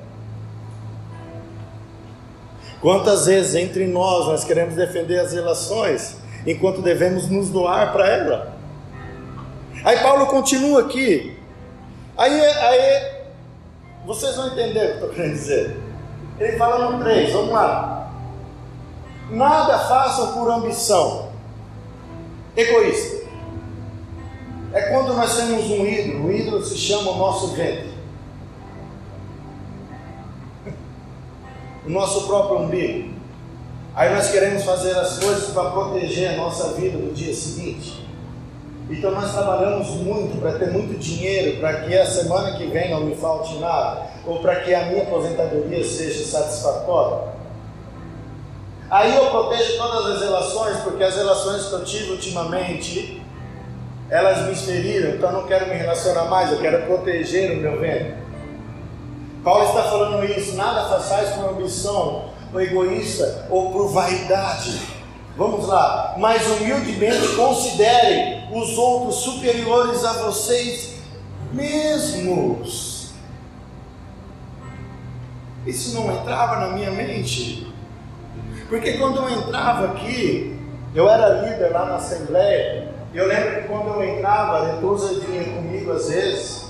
[2.82, 8.56] Quantas vezes entre nós nós queremos defender as relações enquanto devemos nos doar para ela?
[9.84, 11.38] Aí Paulo continua aqui.
[12.18, 13.24] Aí, aí
[14.06, 15.78] vocês vão entender o que eu estou querendo dizer.
[16.40, 18.12] Ele fala no 3, vamos lá.
[19.32, 21.30] Nada façam por ambição
[22.56, 23.26] egoísta.
[24.74, 27.95] É quando nós temos um ídolo, o ídolo se chama o nosso ventre.
[31.86, 33.14] O nosso próprio umbigo.
[33.94, 38.06] Aí nós queremos fazer as coisas para proteger a nossa vida no dia seguinte.
[38.90, 43.02] Então nós trabalhamos muito para ter muito dinheiro, para que a semana que vem não
[43.02, 47.36] me falte nada, ou para que a minha aposentadoria seja satisfatória.
[48.90, 53.24] Aí eu protejo todas as relações, porque as relações que eu tive ultimamente,
[54.10, 57.80] elas me feriram, então eu não quero me relacionar mais, eu quero proteger o meu
[57.80, 58.25] ventre.
[59.46, 64.82] Paulo está falando isso, nada façais por ambição, ou egoísta, ou por vaidade.
[65.38, 70.96] Vamos lá, mas humildemente considerem os outros superiores a vocês
[71.54, 73.12] mesmos.
[75.68, 77.72] Isso não entrava na minha mente.
[78.68, 80.60] Porque quando eu entrava aqui,
[80.96, 85.44] eu era líder lá na Assembleia, eu lembro que quando eu entrava, a Letusa vinha
[85.44, 86.65] comigo às vezes,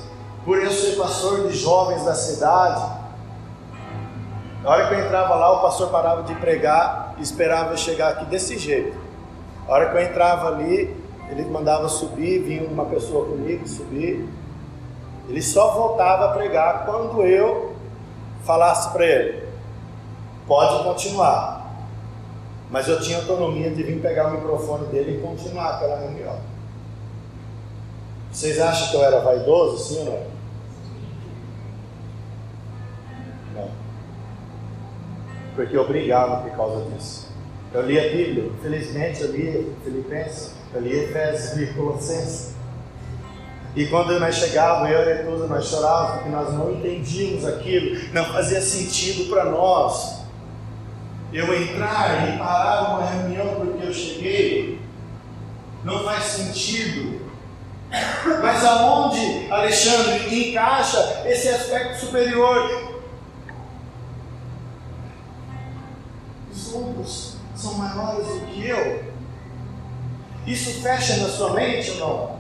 [0.46, 3.04] por eu ser pastor de jovens da cidade.
[4.62, 8.10] Na hora que eu entrava lá, o pastor parava de pregar e esperava eu chegar
[8.10, 8.96] aqui desse jeito.
[9.68, 10.96] Na hora que eu entrava ali,
[11.30, 14.30] ele mandava subir, vinha uma pessoa comigo subir.
[15.28, 17.76] Ele só voltava a pregar quando eu
[18.44, 19.44] falasse para ele:
[20.48, 21.66] pode continuar.
[22.70, 26.38] Mas eu tinha autonomia de vir pegar o microfone dele e continuar aquela reunião.
[28.32, 30.20] Vocês acham que eu era vaidoso, sim ou?
[30.20, 30.35] Não.
[35.56, 37.34] Porque eu brigava por causa disso.
[37.74, 42.56] Eu li a Bíblia, infelizmente eu li Filipenses, eu li Efésios, li Colossenses.
[43.76, 48.24] E quando nós chegávamos, eu e a nós chorávamos porque nós não entendíamos aquilo, não
[48.26, 50.22] fazia sentido para nós
[51.34, 54.80] eu entrar e parar uma reunião porque eu cheguei,
[55.84, 57.26] não faz sentido.
[58.42, 62.85] Mas aonde, Alexandre, encaixa esse aspecto superior?
[67.56, 69.04] São maiores do que eu.
[70.46, 72.36] Isso fecha na sua mente ou não?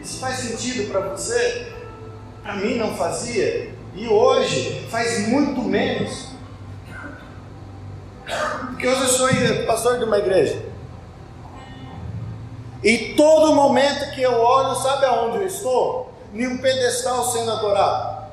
[0.00, 1.72] Isso faz sentido para você?
[2.42, 3.74] Para mim não fazia.
[3.94, 6.28] E hoje faz muito menos.
[8.66, 10.62] Porque hoje eu sou pastor de uma igreja.
[12.82, 16.12] E todo momento que eu olho, sabe aonde eu estou?
[16.34, 18.24] Em um pedestal sendo adorado.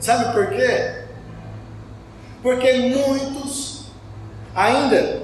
[0.00, 0.97] Sabe por quê?
[2.48, 3.82] Porque muitos
[4.54, 5.20] ainda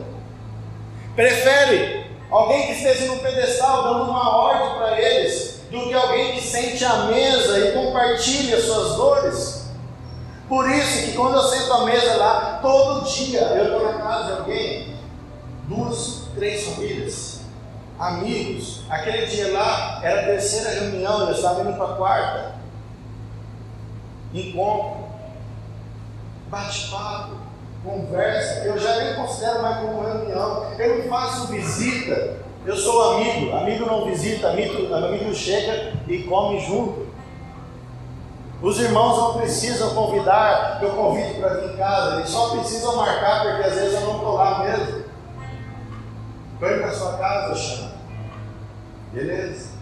[1.16, 6.42] preferem alguém que esteja no pedestal dando uma ordem para eles, do que alguém que
[6.42, 9.70] sente à mesa e compartilha suas dores.
[10.50, 14.24] Por isso que quando eu sento à mesa lá, todo dia eu estou na casa
[14.26, 14.94] de alguém,
[15.66, 17.40] duas, três famílias,
[17.98, 18.82] amigos.
[18.90, 22.54] Aquele dia lá era a terceira reunião, eu estava indo para a quarta.
[24.34, 25.03] Encontro,
[26.54, 27.34] bate-papo,
[27.84, 28.64] conversa.
[28.64, 30.72] Eu já nem considero mais como reunião.
[30.78, 32.36] Eu não faço visita.
[32.64, 33.54] Eu sou amigo.
[33.56, 37.04] Amigo não visita, amigo, amigo chega e come junto.
[38.62, 43.42] Os irmãos não precisam convidar, eu convido para vir em casa, eles só precisam marcar,
[43.42, 45.04] porque às vezes eu não estou lá mesmo.
[46.60, 47.90] Vem para sua casa, chama.
[49.12, 49.74] Beleza?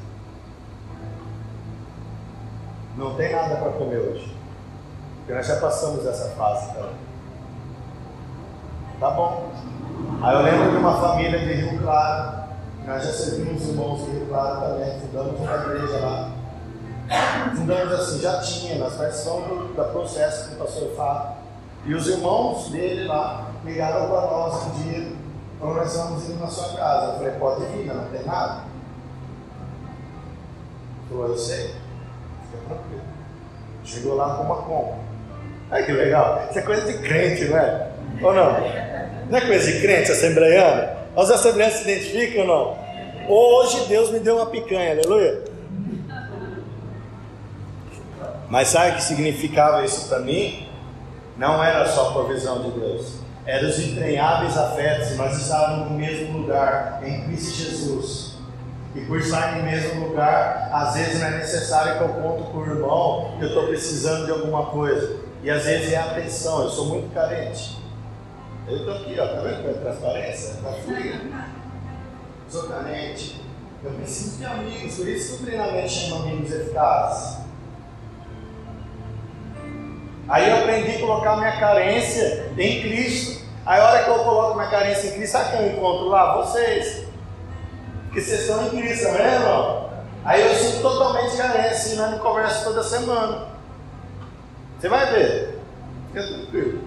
[2.97, 4.42] Não tem nada para comer hoje.
[5.23, 6.97] Porque nós já passamos essa fase também.
[8.99, 9.51] Tá bom.
[10.21, 12.43] Aí eu lembro de uma família de Rio Claro.
[12.85, 16.31] Nós já servimos irmãos de Rio Claro também, fundamos uma igreja lá.
[17.57, 21.37] Fundamos assim, já tinha, nós participamos do, do processo com o Fábio.
[21.85, 25.13] E os irmãos dele lá ligaram para nós um dia,
[25.61, 27.13] quando nós ir na sua casa.
[27.13, 28.63] Eu falei, pode vir, não tem nada.
[30.99, 31.75] Ele falou, eu sei,
[32.51, 33.03] fica tranquilo.
[33.85, 35.12] Chegou lá com uma compra.
[35.73, 37.89] Olha que legal, isso é coisa de crente, não é?
[38.21, 38.61] Ou não?
[39.31, 40.87] Não é coisa de crente assembleiano?
[41.17, 42.79] Os assembleianos se identificam ou não?
[43.27, 45.45] Hoje Deus me deu uma picanha, aleluia.
[48.51, 50.69] Mas sabe o que significava isso para mim?
[51.39, 55.17] Não era só a provisão de Deus, eram os entranháveis afetos.
[55.17, 58.37] Nós estávamos no mesmo lugar, em Cristo Jesus.
[58.95, 62.59] E por estar no mesmo lugar, às vezes não é necessário que eu conto com
[62.59, 65.22] o irmão que eu estou precisando de alguma coisa.
[65.43, 67.79] E às vezes é a atenção, eu sou muito carente.
[68.69, 70.53] Eu estou aqui, ó, tá vendo a transparência?
[70.53, 71.21] Está fria.
[72.49, 73.43] Sou carente.
[73.83, 77.39] Eu preciso de amigos, por isso que o treinamento chama amigos eficazes.
[80.29, 83.45] Aí eu aprendi a colocar minha carência em Cristo.
[83.67, 86.37] Aí a hora que eu coloco minha carência em Cristo, sabe quem eu encontro lá?
[86.37, 87.05] Vocês.
[88.05, 89.91] Porque vocês estão em Cristo, é, irmão?
[90.25, 93.52] Aí eu sinto totalmente carência e nós não conversa toda semana.
[94.83, 95.59] Você vai ver.
[96.09, 96.81] Fica tranquilo.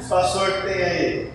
[0.00, 1.32] Os pastores que tem aí.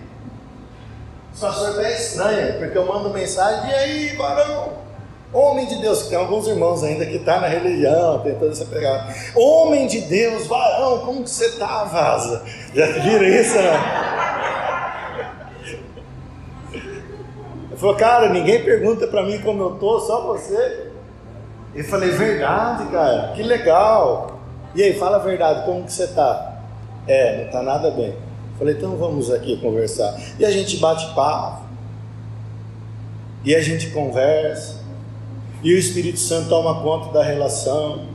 [1.34, 4.72] Os pastores é estranho, porque eu mando mensagem, e aí, varão?
[5.34, 9.14] Homem de Deus, tem alguns irmãos ainda que estão tá na religião, tentando se pegar.
[9.34, 12.42] Homem de Deus, varão, como que você está, vaza?
[12.74, 13.72] Já viram isso, né?
[17.70, 20.90] Eu falei, cara, ninguém pergunta para mim como eu tô, só você.
[21.74, 24.35] Eu falei, verdade, cara, que legal.
[24.76, 26.60] E aí, fala a verdade, como que você está?
[27.08, 28.10] É, não está nada bem.
[28.10, 30.14] Eu falei, então vamos aqui conversar.
[30.38, 31.64] E a gente bate papo.
[33.42, 34.86] E a gente conversa
[35.62, 38.06] e o Espírito Santo toma conta da relação.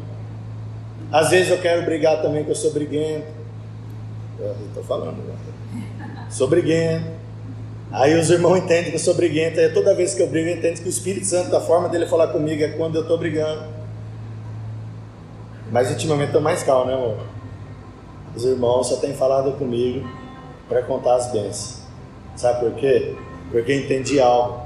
[1.12, 3.28] Às vezes eu quero brigar também que eu sou briguento.
[4.67, 5.36] Estou falando, né?
[6.30, 7.06] sou briguento.
[7.91, 9.60] Aí os irmãos entendem que eu sou briguento.
[9.60, 12.28] Aí toda vez que eu brigo, entendo que o Espírito Santo, a forma dele falar
[12.28, 13.81] comigo é quando eu estou brigando.
[15.72, 17.18] Mas ultimamente estou mais calmo, né, amor?
[18.36, 20.08] Os irmãos só têm falado comigo
[20.68, 21.82] para contar as bênçãos.
[22.36, 23.16] Sabe por quê?
[23.52, 24.62] Porque entendi algo.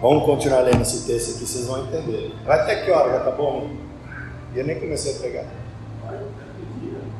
[0.00, 2.34] Vamos continuar lendo esse texto aqui, vocês vão entender.
[2.46, 3.12] Vai até que hora?
[3.12, 3.68] Já tá bom?
[4.54, 5.44] E eu nem comecei a pregar.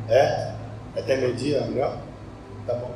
[0.09, 0.53] É?
[0.97, 1.97] Até meio-dia, melhor?
[2.66, 2.93] Tá bom.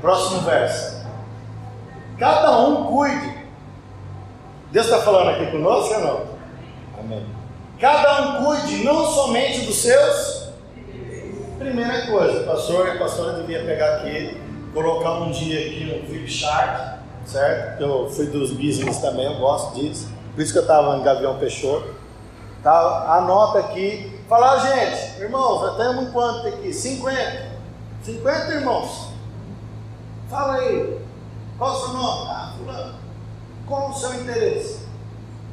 [0.00, 1.06] Próximo verso.
[2.18, 3.42] Cada um cuide.
[4.70, 6.20] Deus está falando aqui conosco ou não?
[7.00, 7.26] Amém.
[7.82, 10.48] Cada um cuide não somente dos seus.
[11.58, 14.40] Primeira coisa, pastor a pastora devia pegar aqui,
[14.72, 17.80] colocar um dia aqui no flip chart certo?
[17.82, 20.08] Eu fui dos business também, eu gosto disso.
[20.32, 21.94] Por isso que eu estava em Gavião Peixoto.
[22.62, 24.16] Tá, anota aqui.
[24.28, 26.72] Fala, gente, irmãos, nós temos quanto aqui?
[26.72, 27.52] 50.
[28.04, 29.08] 50 irmãos.
[30.30, 30.98] Fala aí.
[31.58, 32.30] Qual o seu nome?
[32.30, 32.94] Ah, fulano.
[33.66, 34.86] Qual o seu interesse?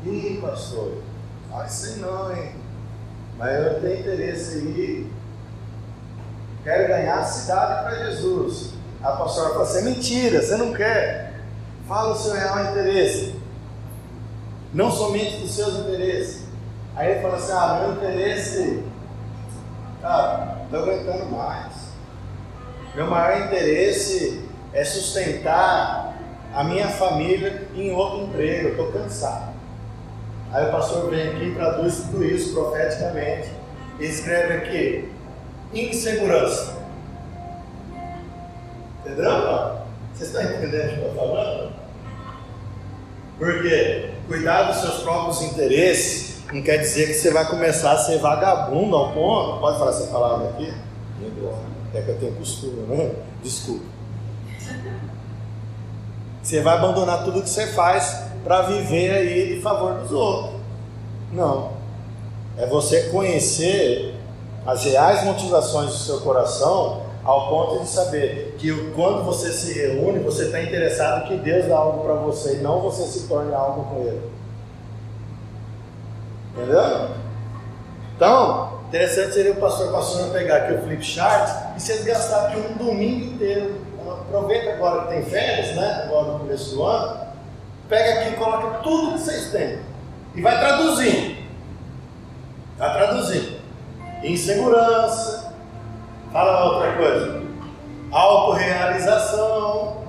[0.06, 1.09] Ih, pastor.
[1.52, 2.56] Ah, sei não, hein?
[3.38, 5.12] Mas eu tenho interesse aí.
[6.64, 8.74] Quero ganhar a cidade para Jesus.
[9.02, 11.40] A pastora fala assim: mentira, você não quer.
[11.88, 13.36] Fala o seu real interesse.
[14.74, 16.44] Não somente dos seus interesses.
[16.96, 18.84] Aí ele fala assim: ah, meu interesse,
[20.02, 21.90] cara, estou aguentando mais.
[22.94, 24.44] Meu maior interesse
[24.74, 26.18] é sustentar
[26.54, 29.49] a minha família em outro emprego, estou cansado.
[30.52, 33.50] Aí o pastor vem aqui e traduz tudo isso profeticamente
[34.00, 35.12] e escreve aqui:
[35.74, 36.78] insegurança.
[39.06, 39.80] Entendeu?
[40.14, 41.72] Vocês estão entendendo o que eu estou falando?
[43.38, 48.18] Porque cuidar dos seus próprios interesses não quer dizer que você vai começar a ser
[48.18, 49.60] vagabundo ao ponto.
[49.60, 50.74] Pode falar essa palavra aqui?
[51.94, 53.12] É que eu tenho costume, né?
[53.44, 53.86] Desculpa.
[56.42, 60.60] Você vai abandonar tudo que você faz para viver aí de favor dos outros.
[61.32, 61.72] Não.
[62.58, 64.16] É você conhecer
[64.66, 70.20] as reais motivações do seu coração ao ponto de saber que quando você se reúne,
[70.20, 73.84] você está interessado que Deus dá algo para você e não você se torne algo
[73.84, 74.22] com Ele.
[76.56, 77.10] Entendeu?
[78.16, 82.60] Então, interessante seria o pastor passando pegar aqui o flip chart e vocês gastar aqui
[82.60, 83.76] um domingo inteiro.
[84.10, 86.04] Aproveita agora que tem férias, né?
[86.06, 87.29] Agora no começo do ano.
[87.90, 89.80] Pega aqui e coloca tudo que vocês têm.
[90.36, 91.38] E vai traduzindo.
[92.78, 93.60] Vai traduzindo.
[94.24, 95.54] Insegurança.
[96.32, 97.42] Fala outra coisa.
[98.12, 100.04] Autorrealização.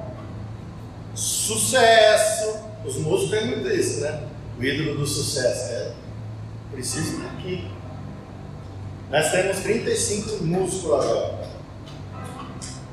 [1.15, 2.61] Sucesso.
[2.85, 4.25] Os músicos têm muito isso, né?
[4.59, 5.73] O ídolo do sucesso.
[5.73, 5.93] É
[6.73, 7.69] Preciso estar aqui.
[9.11, 11.49] Nós temos 35 músculos agora.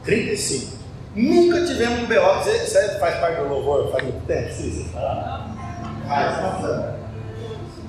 [0.03, 0.76] 35.
[1.18, 2.43] Nunca tivemos um BO.
[2.43, 3.91] Você, você faz parte do louvor?
[3.91, 4.53] Faz muito tempo?
[4.53, 5.49] Sim, você fala.
[6.07, 6.95] Faz, nossa.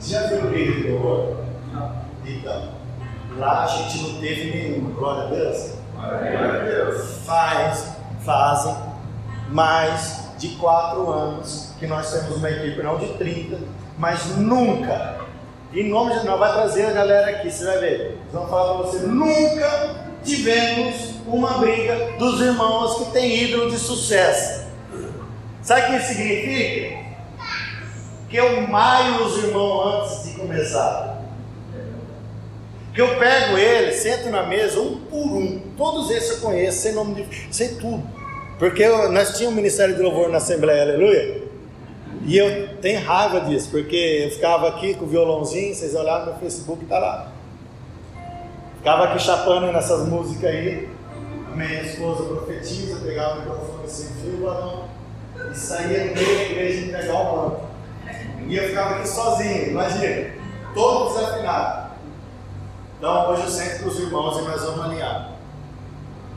[0.01, 1.37] Você já viu o vídeo do louvor?
[1.72, 1.93] Não.
[2.26, 2.68] Então,
[3.37, 4.95] lá a gente não teve nenhum.
[4.95, 5.72] Glória a Deus.
[5.95, 7.18] Glória a Deus.
[7.26, 7.93] Faz,
[8.24, 8.74] fazem
[9.51, 13.59] mais de 4 anos que nós temos uma equipe, não de 30,
[13.99, 15.18] mas nunca
[15.72, 18.01] em nome de Deus, vai trazer a galera aqui, você vai ver.
[18.01, 23.79] Eles vão falar para você: nunca tivemos uma briga dos irmãos que têm ídolo de
[23.79, 24.66] sucesso.
[25.62, 26.99] Sabe o que isso significa?
[28.29, 31.22] Que eu maio os irmãos antes de começar.
[32.95, 35.61] Que eu pego eles, sento na mesa, um por um.
[35.76, 37.55] Todos esses eu conheço, sem nome de.
[37.55, 38.03] sei tudo.
[38.59, 41.43] Porque eu, nós tínhamos um ministério de louvor na Assembleia, aleluia.
[42.24, 46.39] E eu tenho raiva disso, porque eu ficava aqui com o violãozinho, vocês olharam no
[46.41, 47.33] Facebook, tá lá.
[48.79, 50.89] Ficava aqui chapando nessas músicas aí.
[51.59, 54.84] Minha esposa profetiza, pegava o microfone sem fio, não,
[55.50, 57.61] e saía no meio da igreja e pegar o manto.
[58.46, 60.30] E eu ficava aqui sozinho, imagina,
[60.72, 61.90] todo desafinado.
[62.96, 65.32] Então hoje eu sento com os irmãos e nós vamos alinhar.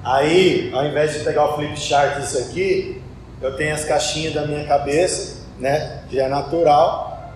[0.03, 2.99] Aí, ao invés de pegar o flip chart isso aqui,
[3.39, 7.31] eu tenho as caixinhas da minha cabeça né, que é natural.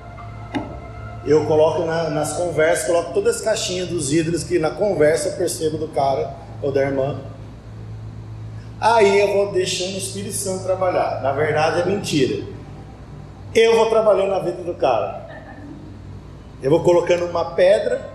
[1.24, 5.34] Eu coloco na, nas conversas, coloco todas as caixinhas dos ídolos que na conversa eu
[5.34, 6.34] percebo do cara
[6.64, 7.20] ou da irmã.
[8.80, 11.22] Aí eu vou deixando o Espírito Santo trabalhar.
[11.22, 12.46] Na verdade é mentira.
[13.54, 15.26] Eu vou trabalhando na vida do cara.
[16.62, 18.10] Eu vou colocando uma pedra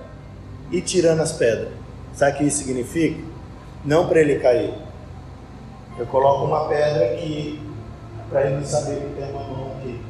[0.70, 1.72] e tirando as pedras.
[2.12, 3.22] Sabe o que isso significa?
[3.84, 4.74] Não para ele cair.
[5.98, 7.61] Eu coloco uma pedra aqui
[8.28, 10.00] para ele saber que tem uma mão aqui.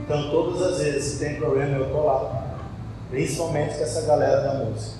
[0.00, 2.56] Então, todas as vezes que tem problema, eu estou lá.
[3.10, 4.98] Principalmente com essa galera da música.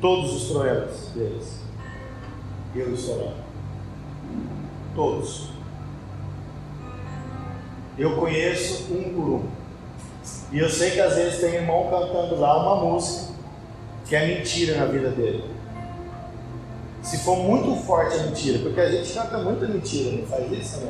[0.00, 1.65] Todos os problemas deles.
[2.76, 3.32] Eu estou lá.
[4.94, 5.48] Todos.
[7.96, 9.48] Eu conheço um por um.
[10.52, 13.32] E eu sei que às vezes tem irmão cantando lá uma música
[14.04, 15.44] que é mentira na vida dele.
[17.02, 20.82] Se for muito forte a mentira, porque a gente canta muita mentira, não faz isso?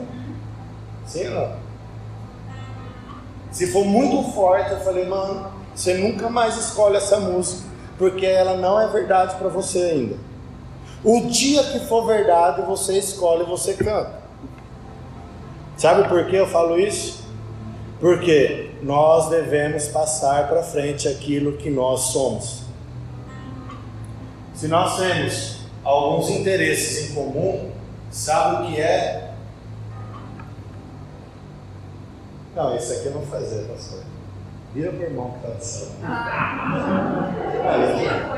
[1.06, 1.56] Sim ou não?
[3.52, 8.56] Se for muito forte, eu falei, mano, você nunca mais escolhe essa música, porque ela
[8.56, 10.25] não é verdade para você ainda.
[11.04, 14.26] O dia que for verdade, você escolhe e você canta.
[15.76, 17.24] Sabe por que eu falo isso?
[18.00, 22.62] Porque nós devemos passar para frente aquilo que nós somos.
[24.54, 27.70] Se nós temos alguns interesses em comum,
[28.10, 29.26] sabe o que é
[32.56, 34.02] Não, isso aqui eu não fazia, pastor.
[34.76, 35.88] Vira pro irmão que está do céu.
[36.04, 37.30] Ah,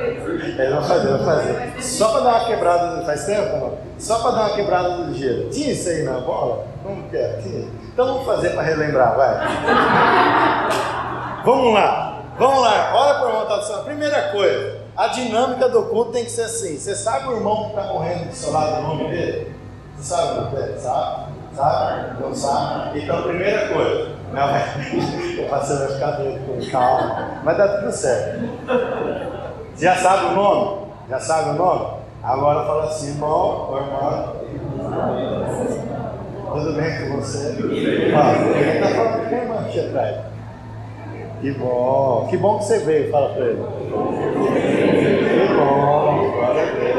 [0.01, 1.73] ele não fazia, não fazia.
[1.81, 3.77] Só para dar uma quebrada, faz tempo não?
[3.99, 5.51] Só para dar uma quebrada do gelo.
[5.51, 6.65] Tinha isso aí na bola?
[6.85, 7.41] Como que é?
[7.43, 7.67] Tinha.
[7.93, 9.35] Então vamos fazer para relembrar, vai.
[11.45, 12.93] Vamos lá, vamos lá.
[12.95, 13.85] Olha para o irmão que está do céu.
[13.85, 16.77] Primeira coisa, a dinâmica do culto tem que ser assim.
[16.77, 19.55] Você sabe o irmão que está morrendo do seu lado, o nome dele?
[19.97, 20.77] Você sabe o que é?
[20.79, 21.33] Sabe?
[21.57, 22.21] Sabe?
[22.21, 23.01] Não sabe?
[23.01, 28.41] Então, primeira coisa, não, o parceiro vai ficar doido calma, mas dá tudo certo.
[29.77, 30.87] Já sabe o nome?
[31.09, 31.99] Já sabe o nome?
[32.23, 34.33] Agora fala assim, irmão, irmã.
[36.53, 37.57] Tudo bem com você?
[37.59, 40.17] Ele está falando com atrás.
[41.41, 43.63] Que bom, que bom que você veio, fala para ele.
[45.39, 46.99] Que bom, glória a Deus.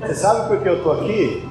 [0.00, 1.49] Você sabe por que eu estou aqui?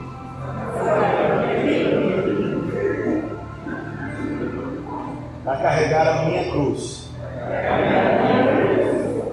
[5.62, 7.10] Carregar a minha cruz.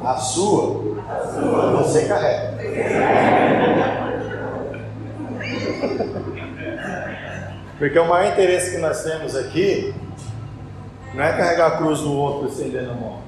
[0.04, 0.82] A sua,
[1.82, 2.56] você carrega.
[7.78, 9.94] Porque o maior interesse que nós temos aqui
[11.14, 13.20] não é carregar a cruz do outro e estender na mão.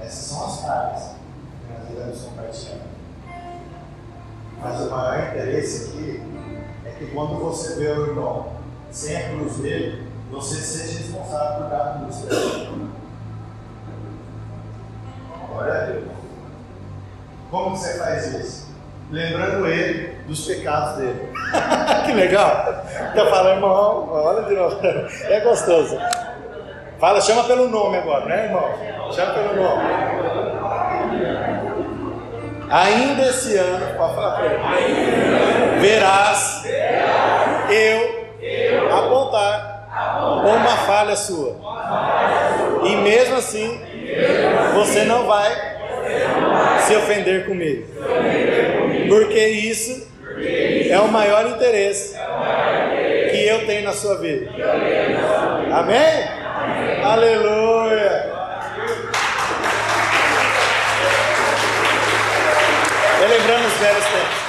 [0.00, 1.02] Essas são as cargas
[1.66, 2.86] que nós devemos compartilhar.
[4.62, 6.22] Mas o maior interesse aqui
[6.86, 8.52] é que quando você vê o irmão
[8.90, 12.90] sem a cruz dele, você seja responsável por dar cruz dele.
[15.48, 16.04] Glória a Deus.
[17.50, 18.66] Como você faz isso?
[19.10, 21.32] Lembrando ele dos pecados dele.
[22.04, 22.84] que legal!
[23.12, 24.80] Então fala, irmão, olha de novo.
[25.24, 25.96] É gostoso.
[26.98, 29.12] Fala, chama pelo nome agora, né, irmão?
[29.12, 29.82] Chama pelo nome.
[32.68, 35.80] Ainda esse ano, pode falar para ele.
[35.80, 36.64] Verás
[37.70, 38.15] eu apontar
[40.48, 41.56] uma falha sua.
[42.84, 43.80] E mesmo assim,
[44.74, 45.50] você não vai
[46.86, 47.86] se ofender comigo.
[49.08, 50.06] Porque isso
[50.90, 52.16] é o maior interesse
[53.30, 54.50] que eu tenho na sua vida.
[55.72, 56.36] Amém?
[57.02, 58.32] Aleluia.
[63.18, 64.46] Relembrando os velhos tempos.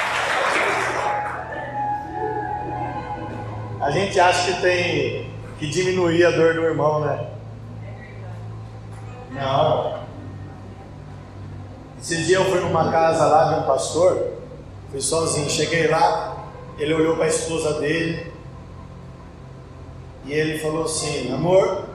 [3.82, 5.27] A gente acha que tem
[5.58, 7.28] que diminuir a dor do irmão, né?
[9.32, 9.98] Não.
[12.00, 14.34] Esse dia eu fui numa casa lá de um pastor,
[14.92, 16.48] fui sozinho, cheguei lá,
[16.78, 18.32] ele olhou para a esposa dele
[20.26, 21.86] e ele falou assim: Amor,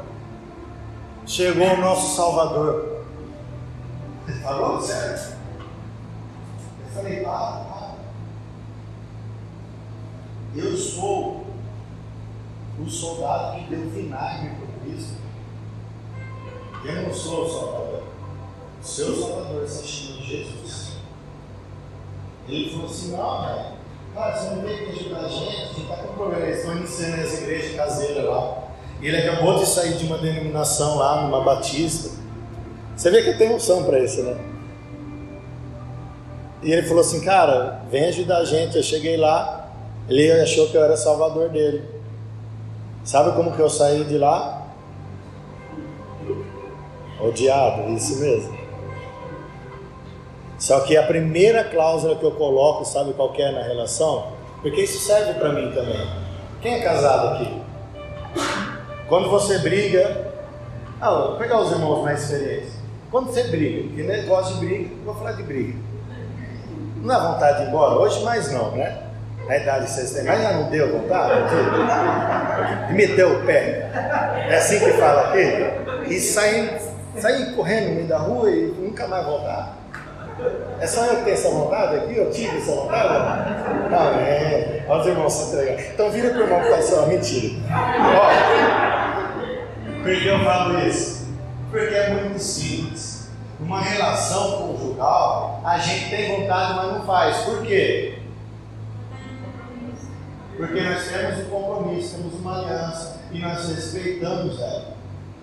[1.24, 3.04] chegou o nosso Salvador.
[4.42, 5.36] Falou sério?
[6.84, 7.92] Eu falei: Para, para.
[10.56, 11.51] Eu sou
[12.78, 15.14] o soldado que deu vinagre para Cristo.
[16.84, 18.02] Eu não sou o Salvador.
[18.80, 20.92] O seu Salvador se chama Jesus.
[22.48, 23.82] Ele falou assim: Não, velho.
[24.14, 26.44] Cara, você não veio ajudar a gente, a gente está com problema.
[26.44, 28.62] Eles estão iniciando as igrejas caseiras lá.
[29.00, 32.10] E ele acabou de sair de uma denominação lá, numa batista.
[32.96, 34.36] Você vê que tem unção para isso, né?
[36.62, 38.76] E ele falou assim: Cara, vem ajudar a gente.
[38.76, 39.70] Eu cheguei lá,
[40.08, 41.91] ele achou que eu era salvador dele.
[43.04, 44.62] Sabe como que eu saí de lá?
[47.20, 48.56] Odiado, isso mesmo.
[50.58, 54.28] Só que a primeira cláusula que eu coloco, sabe qual é na relação?
[54.60, 56.06] Porque isso serve para mim também.
[56.60, 57.60] Quem é casado aqui?
[59.08, 60.32] Quando você briga,
[61.00, 62.74] ah, vou pegar os irmãos mais experientes.
[63.10, 65.76] Quando você briga, porque negócio de briga, vou falar de briga.
[66.98, 67.98] Não dá vontade de ir embora?
[67.98, 69.01] Hoje mais não, né?
[69.52, 71.34] A idade que vocês têm, mas já não deu vontade?
[72.88, 73.90] De meter o pé.
[74.48, 76.10] É assim que fala aqui?
[76.10, 76.80] E sair,
[77.18, 79.76] sair correndo no meio da rua e nunca mais voltar.
[80.80, 82.16] É só eu que tenho essa vontade aqui?
[82.16, 83.08] Eu tive essa vontade?
[83.94, 84.82] Amém.
[84.88, 85.82] Olha os irmãos se entregar.
[85.82, 87.06] Então vira para o irmão que está.
[87.06, 87.54] Mentira.
[88.16, 88.30] Ó,
[90.02, 91.28] por que eu falo isso?
[91.70, 93.28] Porque é muito simples.
[93.60, 97.36] Uma relação conjugal, a gente tem vontade, mas não faz.
[97.42, 98.21] Por quê?
[100.62, 104.94] Porque nós temos um compromisso, temos uma aliança e nós respeitamos ela.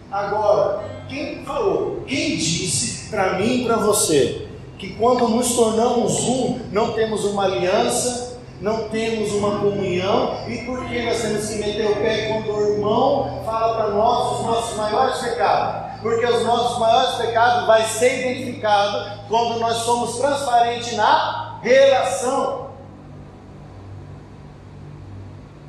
[0.10, 2.06] Agora, quem falou?
[2.08, 4.48] Quem disse para mim e para você
[4.78, 10.86] que quando nos tornamos um, não temos uma aliança, não temos uma comunhão, e por
[10.86, 14.78] que nós temos que meter o pé quando o irmão fala para nós os nossos
[14.78, 16.00] maiores pecados?
[16.02, 22.69] Porque os nossos maiores pecados vai ser identificado quando nós somos transparentes na relação.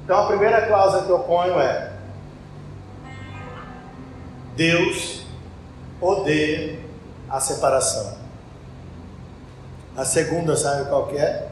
[0.05, 1.93] Então a primeira cláusula que eu ponho é:
[4.57, 5.25] Deus
[6.01, 6.79] odeia
[7.29, 8.19] a separação.
[9.97, 11.49] A segunda, sabe qual que é?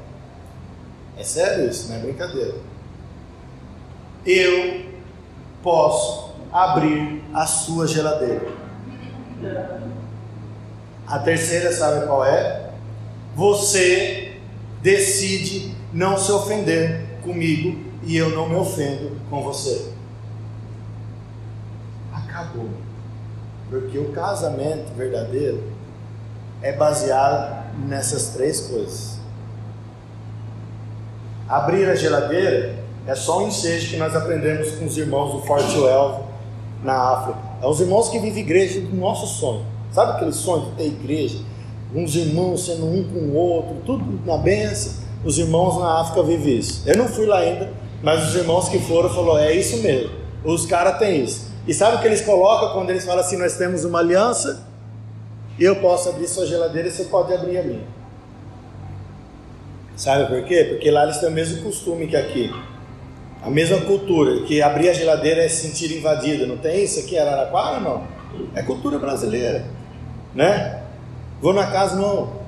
[1.16, 2.54] É sério isso, não é brincadeira.
[4.24, 4.86] Eu
[5.62, 8.48] posso abrir a sua geladeira.
[11.06, 12.70] A terceira, sabe qual é?
[13.34, 14.36] Você
[14.82, 19.92] decide não se ofender comigo e eu não me ofendo com você.
[22.10, 22.70] Acabou.
[23.68, 25.62] Porque o casamento verdadeiro
[26.62, 29.18] é baseado nessas três coisas.
[31.46, 35.74] Abrir a geladeira é só um ensejo que nós aprendemos com os irmãos do Forte
[35.74, 36.20] 12
[36.82, 37.38] na África.
[37.60, 39.66] É os irmãos que vivem igreja do nosso sonho.
[39.92, 41.40] Sabe aquele sonho de ter igreja?
[41.94, 45.06] Uns irmãos sendo um com o outro, tudo na benção.
[45.24, 46.82] Os irmãos na África vivem isso.
[46.86, 47.70] Eu não fui lá ainda,
[48.02, 50.10] mas os irmãos que foram falaram: é isso mesmo.
[50.44, 51.48] Os caras têm isso.
[51.66, 54.68] E sabe o que eles colocam quando eles falam assim: nós temos uma aliança
[55.58, 57.84] eu posso abrir sua geladeira e você pode abrir a minha.
[59.96, 60.66] Sabe por quê?
[60.70, 62.54] Porque lá eles têm o mesmo costume que aqui.
[63.42, 66.46] A mesma cultura, que abrir a geladeira é se sentir invadido.
[66.46, 68.04] Não tem isso aqui em Araraquara, não?
[68.54, 69.64] É cultura brasileira,
[70.34, 70.82] né?
[71.40, 72.38] Vou na casa, não.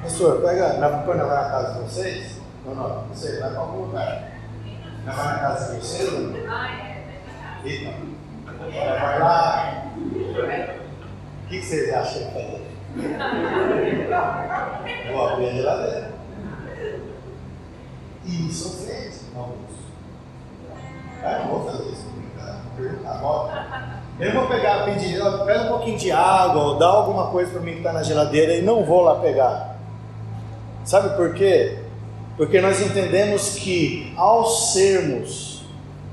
[0.00, 2.36] Pastor, pega, não, põe na casa de vocês?
[2.64, 4.37] Não, não, não sei, vai para algum lugar.
[5.04, 6.10] Não vai na casa de vocês?
[7.64, 7.92] Eita.
[9.00, 9.84] Vai lá.
[11.44, 12.68] O que vocês acham que fazer?
[15.12, 16.10] Vou abrir a geladeira.
[18.24, 19.78] E isso ofende alguns.
[21.24, 22.08] Ah, não vou fazer isso.
[24.20, 27.72] Eu vou pegar, pedir, pega um pouquinho de água, ou dá alguma coisa para mim
[27.72, 29.76] que está na geladeira e não vou lá pegar.
[30.84, 31.78] Sabe por quê?
[32.38, 35.62] Porque nós entendemos que ao sermos,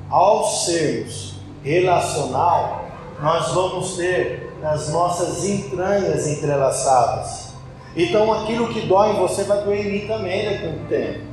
[0.09, 2.85] ao sermos relacional,
[3.21, 7.53] nós vamos ter as nossas entranhas entrelaçadas.
[7.95, 11.25] Então aquilo que dói em você vai doer em mim também daqui a um tempo.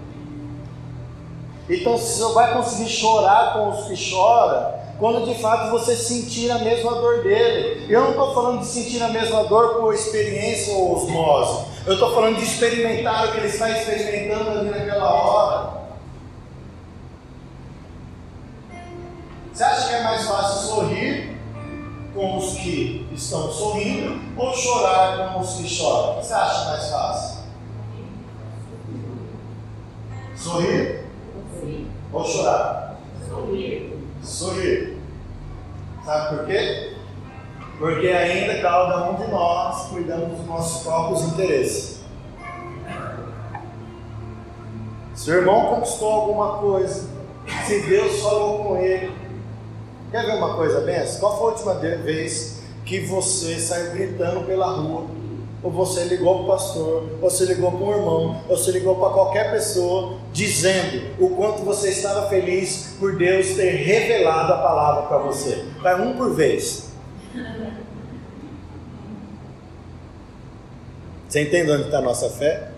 [1.71, 6.59] Então você vai conseguir chorar com os que choram quando de fato você sentir a
[6.59, 7.87] mesma dor dele.
[7.89, 11.72] Eu não estou falando de sentir a mesma dor por experiência ou osmose.
[11.85, 15.83] Eu estou falando de experimentar o que ele está experimentando ali naquela hora.
[19.53, 21.37] Você acha que é mais fácil sorrir
[22.15, 26.13] com os que estão sorrindo ou chorar com os que choram?
[26.13, 27.43] O que você acha mais fácil?
[30.37, 31.05] Sorrir?
[32.13, 32.97] Ou chorar?
[33.29, 33.99] Sorrir.
[34.23, 34.99] Sorrir.
[36.05, 36.92] Sabe por quê?
[37.83, 41.99] Porque ainda cada um de nós cuidamos dos nossos próprios interesses.
[45.17, 47.09] Se o irmão conquistou alguma coisa,
[47.67, 49.11] se Deus falou com ele,
[50.13, 51.19] quer ver uma coisa, benção?
[51.19, 55.07] Qual foi a última vez que você saiu gritando pela rua
[55.61, 58.95] ou você ligou para o pastor, ou você ligou para um irmão, ou você ligou
[58.95, 65.03] para qualquer pessoa, dizendo o quanto você estava feliz por Deus ter revelado a palavra
[65.09, 65.65] para você.
[65.83, 66.92] Vai um por vez.
[71.33, 72.69] Você entende onde está a nossa fé?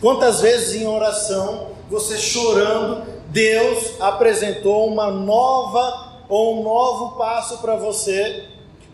[0.00, 7.74] Quantas vezes em oração, você chorando, Deus apresentou uma nova ou um novo passo para
[7.74, 8.44] você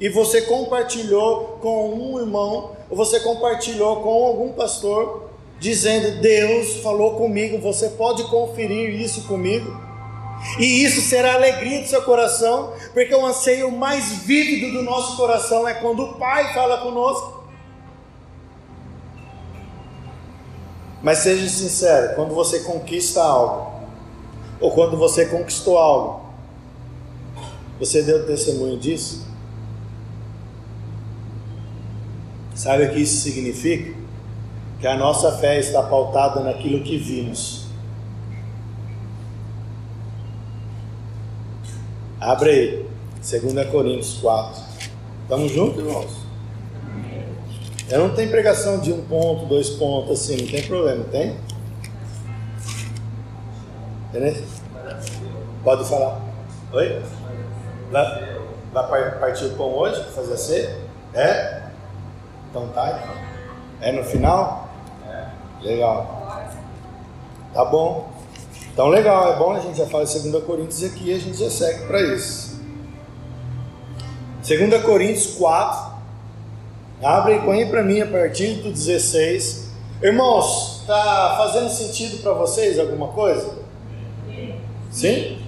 [0.00, 5.28] e você compartilhou com um irmão, ou você compartilhou com algum pastor,
[5.60, 9.83] dizendo: Deus falou comigo, você pode conferir isso comigo.
[10.58, 15.16] E isso será a alegria do seu coração, porque o anseio mais vívido do nosso
[15.16, 17.44] coração é quando o Pai fala conosco.
[21.02, 23.74] Mas seja sincero, quando você conquista algo,
[24.60, 26.24] ou quando você conquistou algo,
[27.78, 29.26] você deu testemunho disso?
[32.54, 33.94] Sabe o que isso significa?
[34.80, 37.63] Que a nossa fé está pautada naquilo que vimos.
[42.24, 44.62] Abre aí, 2 Coríntios 4.
[45.24, 46.10] Estamos juntos, irmãos?
[47.90, 51.36] Eu não tenho pregação de um ponto, dois pontos, assim, não tem problema, tem?
[54.08, 54.42] Entendeu?
[55.62, 56.18] Pode falar.
[56.72, 57.02] Oi?
[57.92, 60.78] Vai, partir o pão hoje fazer a ceia?
[61.12, 61.62] É?
[62.48, 63.02] Então tá?
[63.82, 64.70] É no final?
[65.06, 65.26] É.
[65.60, 66.40] Legal.
[67.52, 68.13] Tá bom.
[68.74, 71.48] Então legal, é bom a gente já fala 2 Coríntios aqui e a gente já
[71.48, 72.60] segue para isso.
[74.44, 75.94] 2 Coríntios 4.
[77.00, 79.70] Abre e para mim a partir do 16.
[80.02, 83.54] Irmãos, está fazendo sentido para vocês alguma coisa?
[84.90, 85.38] Sim?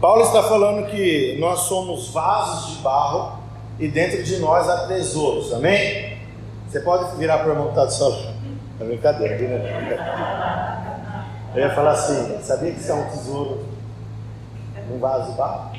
[0.00, 3.40] Paulo está falando que nós somos vasos de barro
[3.78, 6.16] e dentro de nós há tesouros, amém?
[6.66, 8.35] Você pode virar para o irmão que está do seu lado.
[8.78, 9.48] É brincadeira, viu?
[11.54, 13.64] Eu ia falar assim, sabia que isso é um tesouro
[14.90, 15.70] num vaso barro?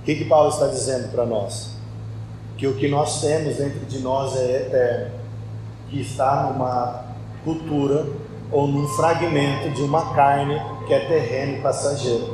[0.00, 1.76] O que, que Paulo está dizendo para nós?
[2.56, 5.10] Que o que nós temos dentro de nós é eterno,
[5.88, 7.04] que está numa
[7.42, 8.06] cultura
[8.52, 12.33] ou num fragmento de uma carne que é terreno passageiro.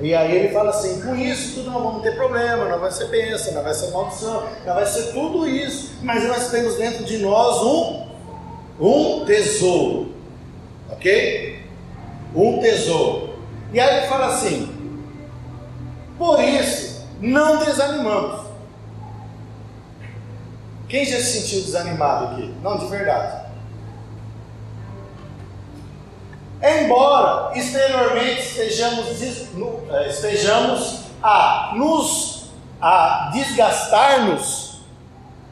[0.00, 3.08] E aí ele fala assim: com isso tudo não vamos ter problema, não vai ser
[3.08, 7.18] bênção, não vai ser maldição, não vai ser tudo isso, mas nós temos dentro de
[7.18, 8.06] nós um,
[8.80, 10.14] um tesouro,
[10.90, 11.62] ok?
[12.34, 13.34] Um tesouro.
[13.72, 14.74] E aí ele fala assim:
[16.18, 18.44] por isso, não desanimamos.
[20.88, 22.54] Quem já se sentiu desanimado aqui?
[22.62, 23.43] Não, de verdade.
[26.64, 32.44] Embora exteriormente estejamos, eh, estejamos a nos
[32.80, 34.78] a desgastar-nos,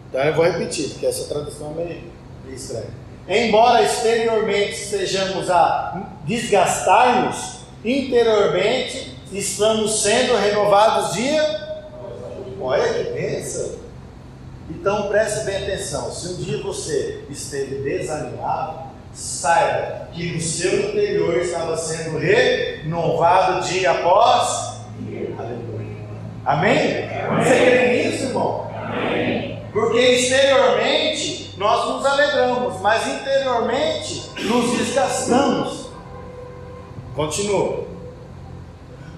[0.08, 2.12] então eu vou repetir, porque essa tradução é meio,
[2.54, 2.90] estranha.
[3.28, 11.42] Embora exteriormente estejamos a desgastar-nos, interiormente estamos sendo renovados dia.
[12.60, 13.76] Olha que bênção!
[14.70, 21.36] Então preste bem atenção: se um dia você esteve desanimado, saiba que no seu interior
[21.38, 25.34] estava sendo renovado dia após dia.
[26.44, 27.08] Amém?
[27.08, 27.44] Amém?
[27.44, 28.70] Você crê nisso, irmão?
[28.74, 29.62] Amém.
[29.72, 35.90] Porque exteriormente nós nos alegramos, mas interiormente nos desgastamos.
[37.14, 37.86] Continua.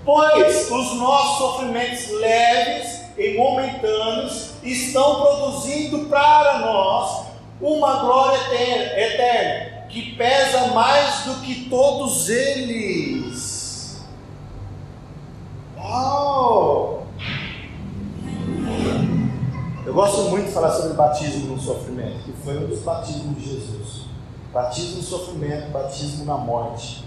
[0.04, 7.26] Pois os nossos sofrimentos leves e momentâneos estão produzindo para nós
[7.60, 8.38] uma glória
[8.96, 14.02] eterna, que pesa mais do que todos eles.
[15.78, 17.06] Uau!
[19.86, 23.54] Eu gosto muito de falar sobre batismo no sofrimento, que foi um dos batismos de
[23.54, 24.06] Jesus.
[24.52, 27.04] Batismo no sofrimento, batismo na morte.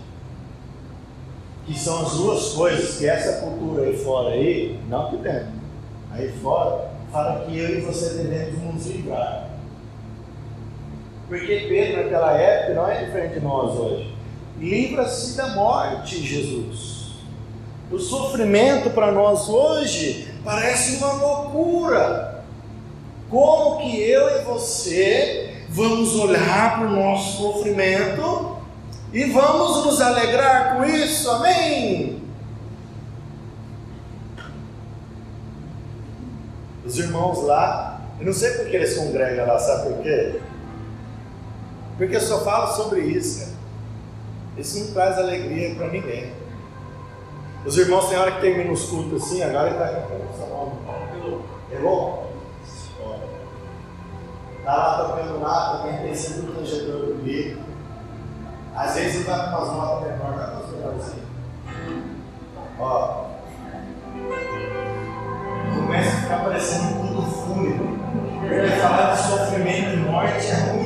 [1.66, 5.52] Que são as duas coisas que essa cultura aí fora aí, não que dentro,
[6.12, 9.57] aí fora, fala que eu e você devemos nos livrar.
[11.28, 14.16] Porque Pedro, naquela época, não é diferente de nós hoje.
[14.60, 17.12] Livra-se da morte, Jesus.
[17.92, 22.44] O sofrimento para nós hoje parece uma loucura.
[23.30, 28.58] Como que eu e você vamos olhar para o nosso sofrimento
[29.12, 31.30] e vamos nos alegrar com isso?
[31.30, 32.22] Amém?
[36.86, 40.40] Os irmãos lá, eu não sei porque eles congregam lá, sabe por quê?
[41.98, 43.56] Porque só falo sobre isso.
[44.58, 46.32] Isso não traz alegria para ninguém.
[47.66, 50.28] Os irmãos tem hora que termina os cultos assim, agora ele está cantando
[51.72, 52.24] Elô?
[54.60, 57.62] Está lá tocando lá, também tem sempre um do bico.
[58.76, 61.28] Às vezes ele vai com umas notas menores, vai com umas menorzinhas.
[62.80, 63.26] Ó.
[65.76, 67.98] Começa a ficar parecendo um culto fúnebre.
[68.40, 70.77] Porque falar de sofrimento e morte é.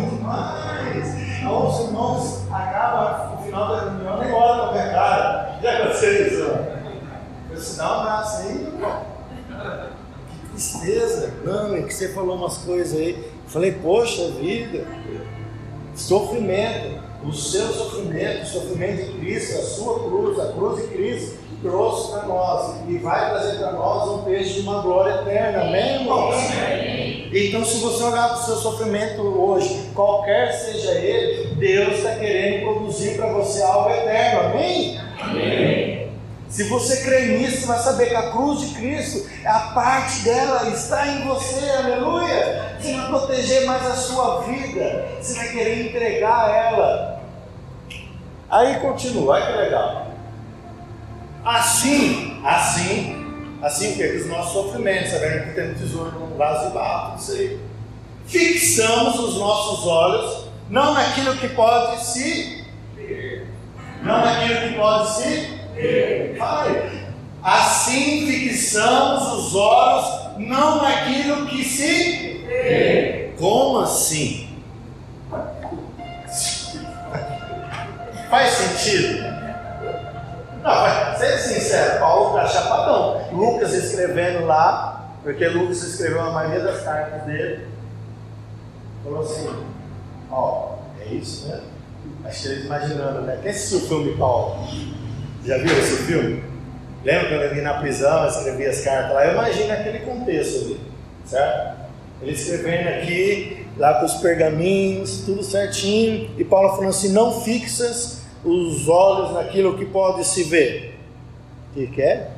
[1.52, 5.60] Os irmãos acabam no final da reunião nem olham para minha cara.
[5.62, 6.42] Já aconteceu isso?
[7.50, 8.74] Eu disse, um abraço aí.
[10.30, 11.34] Que tristeza.
[11.44, 13.32] Não, é que você falou umas coisas aí.
[13.48, 14.86] Falei, poxa vida,
[15.96, 21.38] sofrimento, o seu sofrimento, o sofrimento de Cristo, a sua cruz, a cruz de Cristo,
[21.62, 26.02] trouxe para nós e vai trazer para nós um peixe de uma glória eterna, amém,
[26.02, 26.36] irmãos?
[26.36, 27.30] Amém.
[27.32, 32.64] Então, se você olhar para o seu sofrimento hoje, qualquer seja ele, Deus está querendo
[32.64, 35.00] produzir para você algo eterno, amém?
[35.20, 36.01] Amém.
[36.52, 40.70] Se você crê nisso, você vai saber que a cruz de Cristo, a parte dela
[40.70, 42.76] está em você, aleluia.
[42.78, 47.22] Você vai proteger mais a sua vida, você vai querer entregar ela.
[48.50, 50.12] Aí continua, olha que legal.
[51.46, 54.18] Assim, assim, assim o que?
[54.18, 57.60] Os nossos sofrimentos, sabendo que temos tesouro num vaso de barro, isso aí.
[58.28, 62.66] Fixamos os nossos olhos não naquilo que pode se
[64.04, 65.61] não naquilo que pode se
[66.38, 67.02] Fale.
[67.44, 73.34] Assim fixamos os olhos não naquilo que se vê.
[73.38, 74.48] Como assim?
[78.30, 79.32] Faz sentido?
[80.64, 83.30] Não, ser sincero, Paulo está chapadão.
[83.32, 87.68] Lucas escrevendo lá, porque Lucas escreveu a maioria das cartas dele,
[89.04, 89.50] falou assim:
[90.30, 91.62] Ó, é isso, né?
[92.24, 93.40] Acho que eles imaginando, né?
[93.42, 94.68] Quem assistiu o filme Paulo?
[95.46, 96.44] Já viu esse filme?
[97.04, 99.26] Lembra quando ele vinha na prisão, escrevia as cartas lá?
[99.26, 100.80] Eu imagino aquele contexto ali,
[101.26, 101.82] certo?
[102.22, 108.22] Ele escrevendo aqui, lá com os pergaminhos, tudo certinho, e Paulo falando assim: não fixas
[108.46, 111.00] os olhos naquilo que pode se ver.
[111.72, 112.34] O que quer?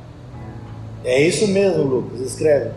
[1.04, 1.16] É?
[1.16, 2.70] é isso mesmo, Lucas, escreve.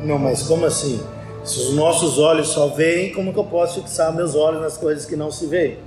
[0.00, 1.00] Não, mas como assim?
[1.44, 5.04] Se os nossos olhos só veem, como que eu posso fixar meus olhos nas coisas
[5.04, 5.78] que não se veem?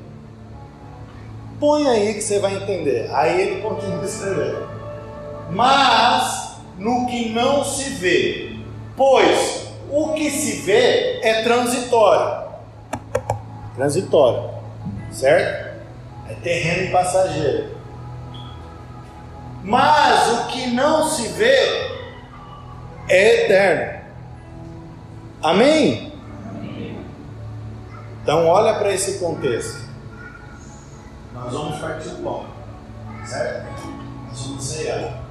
[1.60, 3.10] Põe aí que você vai entender.
[3.14, 4.68] Aí ele continua escrevendo.
[5.52, 8.58] mas no que não se vê.
[8.98, 12.46] Pois o que se vê é transitório.
[13.76, 14.50] Transitório,
[15.12, 15.82] certo?
[16.30, 17.76] É terreno passageiro.
[19.64, 21.90] Mas o que não se vê
[23.10, 24.02] é eterno.
[25.42, 26.14] Amém?
[28.22, 29.85] Então olha para esse contexto.
[31.36, 32.46] Nós vamos partir o pão,
[33.26, 33.68] certo?
[34.28, 35.22] Nós vamos ceiar.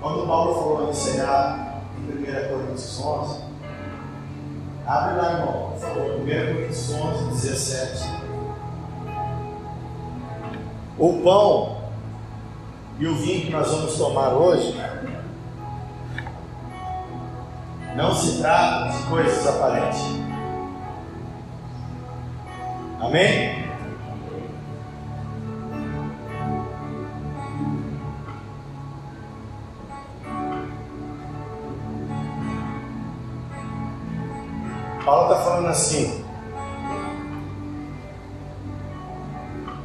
[0.00, 3.40] Quando Paulo falou em ceiar em 1 Coríntios 11,
[4.84, 8.22] abre lá, irmão, por favor, 1 Coríntios 11, 17.
[10.98, 11.78] O pão
[12.98, 14.76] e o vinho que nós vamos tomar hoje
[17.94, 20.02] não se trata de coisas aparentes.
[23.00, 23.71] Amém?
[35.62, 36.24] Falando assim.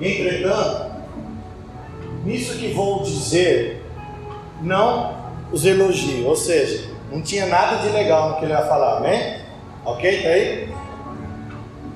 [0.02, 0.92] Entretanto,
[2.24, 3.86] nisso que vou dizer,
[4.62, 5.16] não
[5.52, 9.40] os elogio, ou seja, não tinha nada de legal no que ele ia falar, amém?
[9.86, 10.24] Ok?
[10.24, 10.74] Tá aí?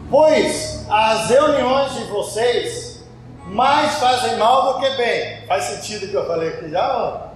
[0.09, 3.03] Pois as reuniões de vocês
[3.47, 5.45] mais fazem mal do que bem.
[5.47, 7.31] Faz sentido o que eu falei aqui já?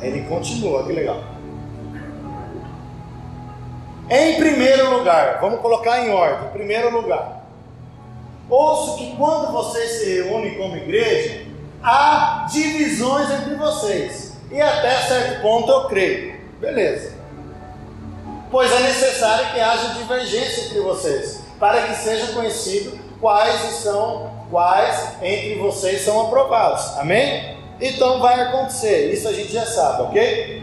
[0.00, 1.33] Aí ele continua, que legal.
[4.10, 6.48] Em primeiro lugar, vamos colocar em ordem.
[6.48, 7.46] Em primeiro lugar,
[8.50, 11.46] ouço que quando vocês se reúnem como igreja,
[11.82, 14.34] há divisões entre vocês.
[14.50, 16.34] E até certo ponto eu creio.
[16.60, 17.14] Beleza.
[18.50, 25.16] Pois é necessário que haja divergência entre vocês, para que seja conhecido quais são, quais
[25.22, 26.96] entre vocês são aprovados.
[26.98, 27.56] Amém?
[27.80, 30.62] Então vai acontecer, isso a gente já sabe, ok?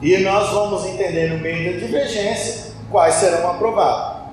[0.00, 4.26] E nós vamos entender no meio da divergência quais serão aprovados.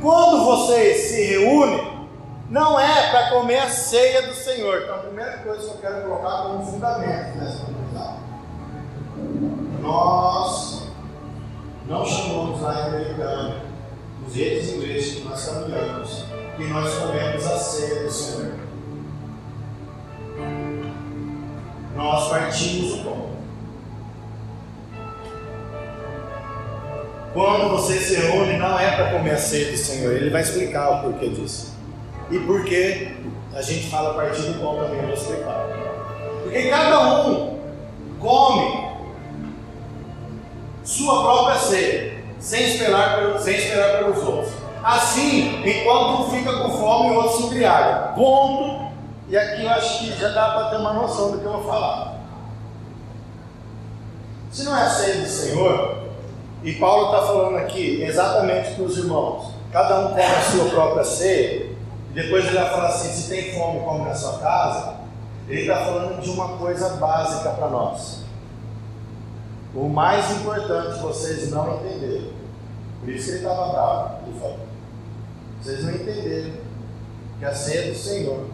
[0.00, 2.08] Quando vocês se reúnem,
[2.50, 4.82] não é para comer a ceia do Senhor.
[4.82, 7.72] Então, a primeira coisa que eu quero colocar como fundamento nessa
[9.82, 10.86] nós
[11.88, 13.60] não chamamos lá em americano,
[14.26, 16.24] os redes ingleses que nós caminhamos,
[16.56, 18.54] que nós comemos a ceia do Senhor.
[21.96, 23.31] Nós partimos o pão.
[27.32, 30.12] Quando você se reúne, não é para comer a ceia do Senhor.
[30.12, 31.72] Ele vai explicar o porquê disso.
[32.30, 33.16] E por que
[33.54, 35.66] a gente fala partir do pão também, eu vou explicar.
[36.42, 37.58] Porque cada um
[38.20, 38.92] come
[40.84, 44.52] sua própria ceia, sem esperar, sem esperar pelos outros.
[44.82, 48.12] Assim, enquanto um fica com fome, o outro se embriaga.
[48.14, 48.92] Ponto.
[49.28, 51.64] E aqui eu acho que já dá para ter uma noção do que eu vou
[51.64, 52.18] falar.
[54.50, 56.01] Se não é a ceia do Senhor,
[56.62, 61.04] e Paulo está falando aqui exatamente para os irmãos, cada um come a sua própria
[61.04, 61.72] ceia,
[62.10, 65.02] e depois ele vai falar assim: se tem fome, come na sua casa.
[65.48, 68.22] Ele está falando de uma coisa básica para nós.
[69.74, 72.30] O mais importante vocês não entenderam.
[73.00, 74.16] Por isso que ele estava bravo.
[74.26, 74.58] Ele falou:
[75.60, 76.52] vocês não entenderam
[77.38, 78.46] que a ceia do Senhor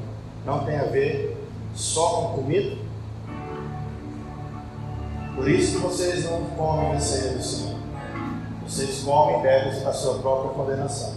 [0.47, 1.37] não tem a ver
[1.75, 2.77] só com comida.
[5.35, 7.78] Por isso que vocês não comem a ceia do Senhor.
[8.69, 11.15] Vocês comem e bebem a sua própria condenação.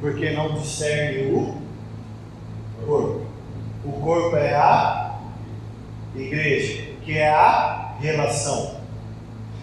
[0.00, 1.56] Porque não discernem o
[2.86, 3.26] corpo.
[3.84, 5.18] O corpo é a
[6.14, 8.76] igreja, que é a relação.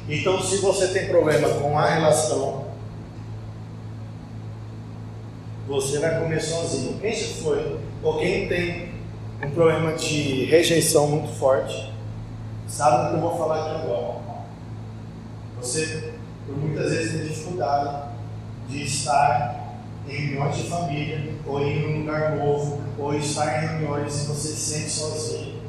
[0.10, 2.66] Então, se você tem problema com a relação,
[5.68, 7.00] você vai comer sozinho.
[7.00, 8.92] Quem se foi, ou quem tem
[9.42, 11.94] um problema de rejeição muito forte,
[12.68, 14.20] sabe o que eu vou falar aqui agora.
[15.62, 16.14] Você,
[16.50, 18.10] por muitas vezes, tem dificuldade
[18.68, 19.78] de estar
[20.08, 24.48] em reuniões de família, ou em um lugar novo, ou estar em reuniões e você
[24.50, 25.60] se sente sozinho.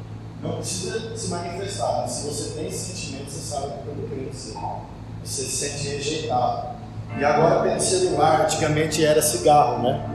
[0.42, 4.30] Não precisa se manifestar, mas se você tem sentimento, você sabe o que eu estou
[4.30, 4.54] dizer.
[5.22, 6.70] Você se sente rejeitado.
[7.18, 10.08] E agora tem celular, antigamente era cigarro, né?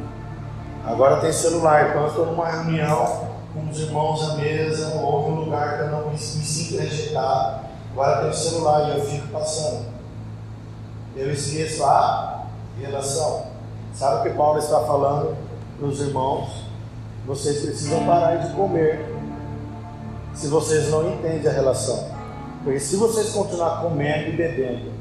[0.83, 1.89] Agora tem celular.
[1.89, 5.83] Então eu estou numa reunião com os irmãos à mesa, ou em um lugar que
[5.83, 7.65] eu não me, me sinto rejeitado.
[7.91, 9.94] Agora tem celular e eu fico passando.
[11.15, 12.45] Eu esqueço a
[12.77, 13.45] relação.
[13.93, 15.37] Sabe o que Paulo está falando
[15.79, 16.49] para os irmãos?
[17.25, 19.15] Vocês precisam parar de comer
[20.33, 22.11] se vocês não entendem a relação.
[22.63, 24.91] Porque se vocês continuar comendo e bebendo,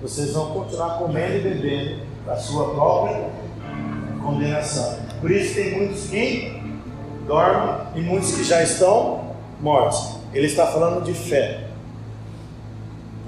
[0.00, 3.28] vocês vão continuar comendo e bebendo a sua própria
[4.24, 4.98] condenação.
[5.20, 6.62] Por isso tem muitos que
[7.26, 10.16] dormem e muitos que já estão mortos.
[10.32, 11.67] Ele está falando de fé.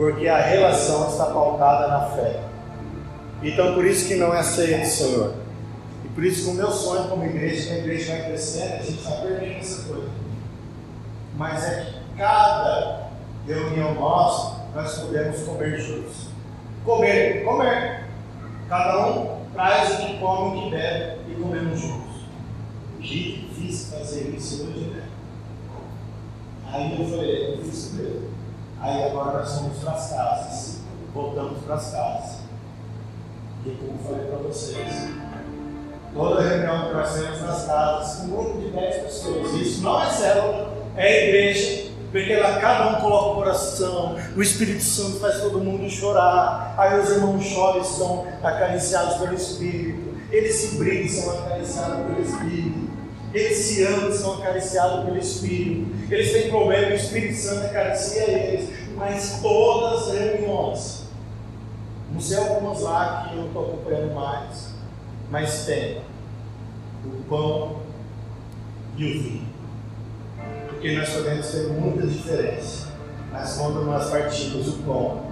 [0.00, 2.40] Porque a relação está pautada na fé.
[3.42, 5.34] Então por isso que não é a ceia do Senhor.
[6.02, 8.78] E por isso que o meu sonho como igreja, que a igreja vai crescendo, a
[8.78, 10.08] gente está perdendo essa coisa.
[11.36, 13.10] Mas é que cada
[13.46, 16.28] reunião nossa, nós podemos comer juntos.
[16.82, 18.04] Comer, comer.
[18.70, 22.22] Cada um traz o que come, o que bebe e comemos juntos.
[22.98, 25.02] Que difícil fazer isso hoje, né?
[26.72, 28.39] Aí eu falei, eu fiz mesmo.
[28.80, 30.80] Aí agora nós fomos para as casas.
[31.12, 32.40] Voltamos para as casas.
[33.66, 35.10] E como falei para vocês,
[36.14, 39.52] toda reunião que nós temos nas casas, um grupo de 10 pessoas.
[39.52, 44.82] Isso não é célula, é igreja, porque lá cada um coloca o coração, o Espírito
[44.82, 50.54] Santo faz todo mundo chorar, aí os irmãos choram e são acariciados pelo Espírito, eles
[50.54, 52.89] se brigam são acariciados pelo Espírito,
[53.32, 58.70] eles se amam são acariciados pelo Espírito, eles têm problema, o Espírito Santo acaricia eles,
[58.96, 61.04] mas todas as reuniões,
[62.12, 64.70] não sei algumas lá que eu estou acompanhando mais,
[65.30, 66.02] mas tem
[67.04, 67.80] o pão
[68.96, 69.50] e o vinho
[70.80, 72.88] porque nós podemos ter muita diferença.
[73.30, 75.26] Mas quando nós partimos o pão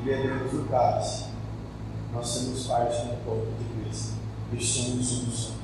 [0.00, 1.26] e bebemos o cálice,
[2.12, 4.14] nós somos parte do corpo de Cristo
[4.52, 5.55] e somos um só.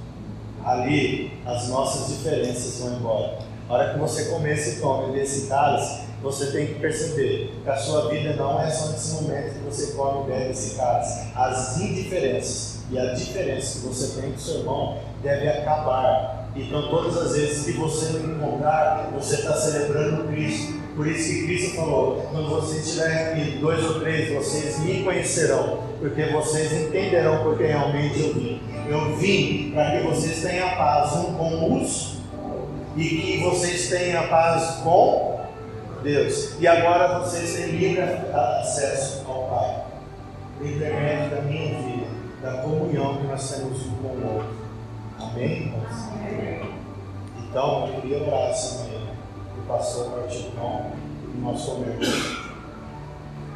[0.64, 3.38] Ali as nossas diferenças vão embora.
[3.68, 4.24] A hora que você
[4.80, 8.70] pão e beber esse cálice, você tem que perceber que a sua vida não é
[8.70, 11.32] só nesse momento que você come e bebe esse cálice.
[11.34, 17.16] As indiferenças e a diferença que você tem com seu irmão deve acabar então, todas
[17.16, 20.74] as vezes que você não encontrar, você está celebrando Cristo.
[20.94, 25.78] Por isso que Cristo falou: quando vocês estiverem aqui, dois ou três, vocês me conhecerão,
[25.98, 28.60] porque vocês entenderão porque realmente eu vim.
[28.92, 32.18] Eu vim para que vocês tenham paz um com os
[32.94, 35.40] e que vocês tenham paz com
[36.02, 36.60] Deus.
[36.60, 39.84] E agora vocês têm livre acesso ao Pai,
[40.58, 42.06] por intermédio da minha vida,
[42.42, 44.56] da comunhão que nós temos um com o outro.
[45.18, 46.12] Amém, irmãos?
[47.38, 49.06] Então, eu queria orar essa manhã,
[49.56, 50.92] o pastor partiu o pão
[51.34, 52.08] e nós comemos.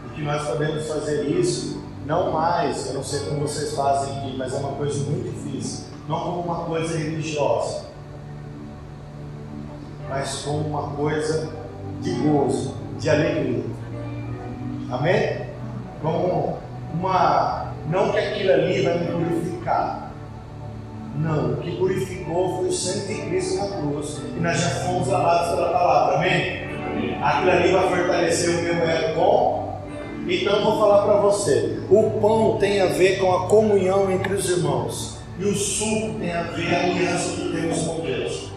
[0.07, 4.37] E que nós podemos fazer isso, não mais, eu não sei como vocês fazem aqui,
[4.39, 7.87] mas é uma coisa muito difícil, não como uma coisa religiosa,
[10.09, 11.53] mas como uma coisa
[12.01, 13.65] de gozo, de alegria.
[14.89, 15.47] Amém?
[16.01, 16.59] Como
[16.95, 17.73] uma.
[17.91, 20.13] Não que aquilo ali vai me purificar,
[21.17, 24.21] não, o que purificou foi o sangue de Cristo na cruz.
[24.37, 26.67] E nós já fomos lavados pela palavra, amém?
[27.23, 29.56] Aquilo ali vai fortalecer o meu ego com.
[30.29, 34.49] Então vou falar para você: o pão tem a ver com a comunhão entre os
[34.51, 38.51] irmãos, e o suco tem a ver com a aliança que temos com Deus.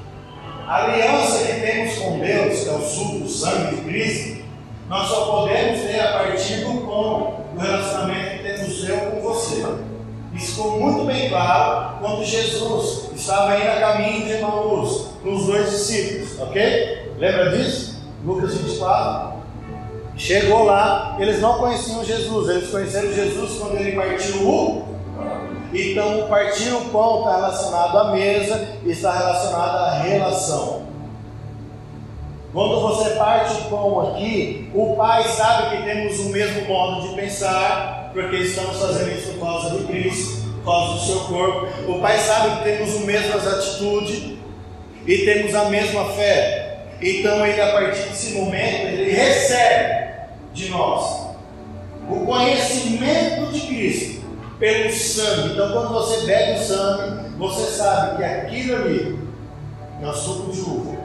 [0.67, 4.43] A aliança que temos com Deus, que é o suco, o sangue de Cristo,
[4.87, 9.63] nós só podemos ter a partir do pão, do relacionamento que temos eu com você.
[10.33, 15.45] Isso ficou muito bem claro quando Jesus estava indo a caminho de Emaús, com os
[15.45, 17.13] dois discípulos, ok?
[17.17, 17.99] Lembra disso?
[18.23, 19.28] Lucas 24.
[20.19, 24.89] Chegou lá, eles não conheciam Jesus, eles conheceram Jesus quando ele partiu o
[25.73, 30.87] então, partir o pão está relacionado à mesa e está relacionado à relação.
[32.51, 37.15] Quando você parte o pão aqui, o Pai sabe que temos o mesmo modo de
[37.15, 41.67] pensar, porque estamos fazendo isso por causa de Cristo, por causa do seu corpo.
[41.87, 44.39] O Pai sabe que temos as mesmas atitudes
[45.05, 46.87] e temos a mesma fé.
[46.99, 50.08] Então ele, a partir desse momento, ele recebe
[50.53, 51.29] de nós
[52.09, 54.25] o conhecimento de Cristo
[54.57, 55.53] pelo sangue.
[55.53, 59.19] Então quando você bebe o sangue, você sabe que aquilo ali,
[60.01, 60.97] é o suco de uva,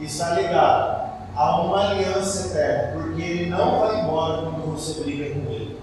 [0.00, 1.00] está ligado
[1.36, 5.78] a uma aliança eterna, porque ele não vai embora quando você briga com ele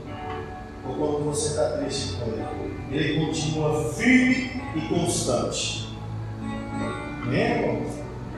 [0.87, 2.45] ou quando você está triste com ele.
[2.91, 5.87] Ele continua firme e constante.
[7.23, 7.85] Amém,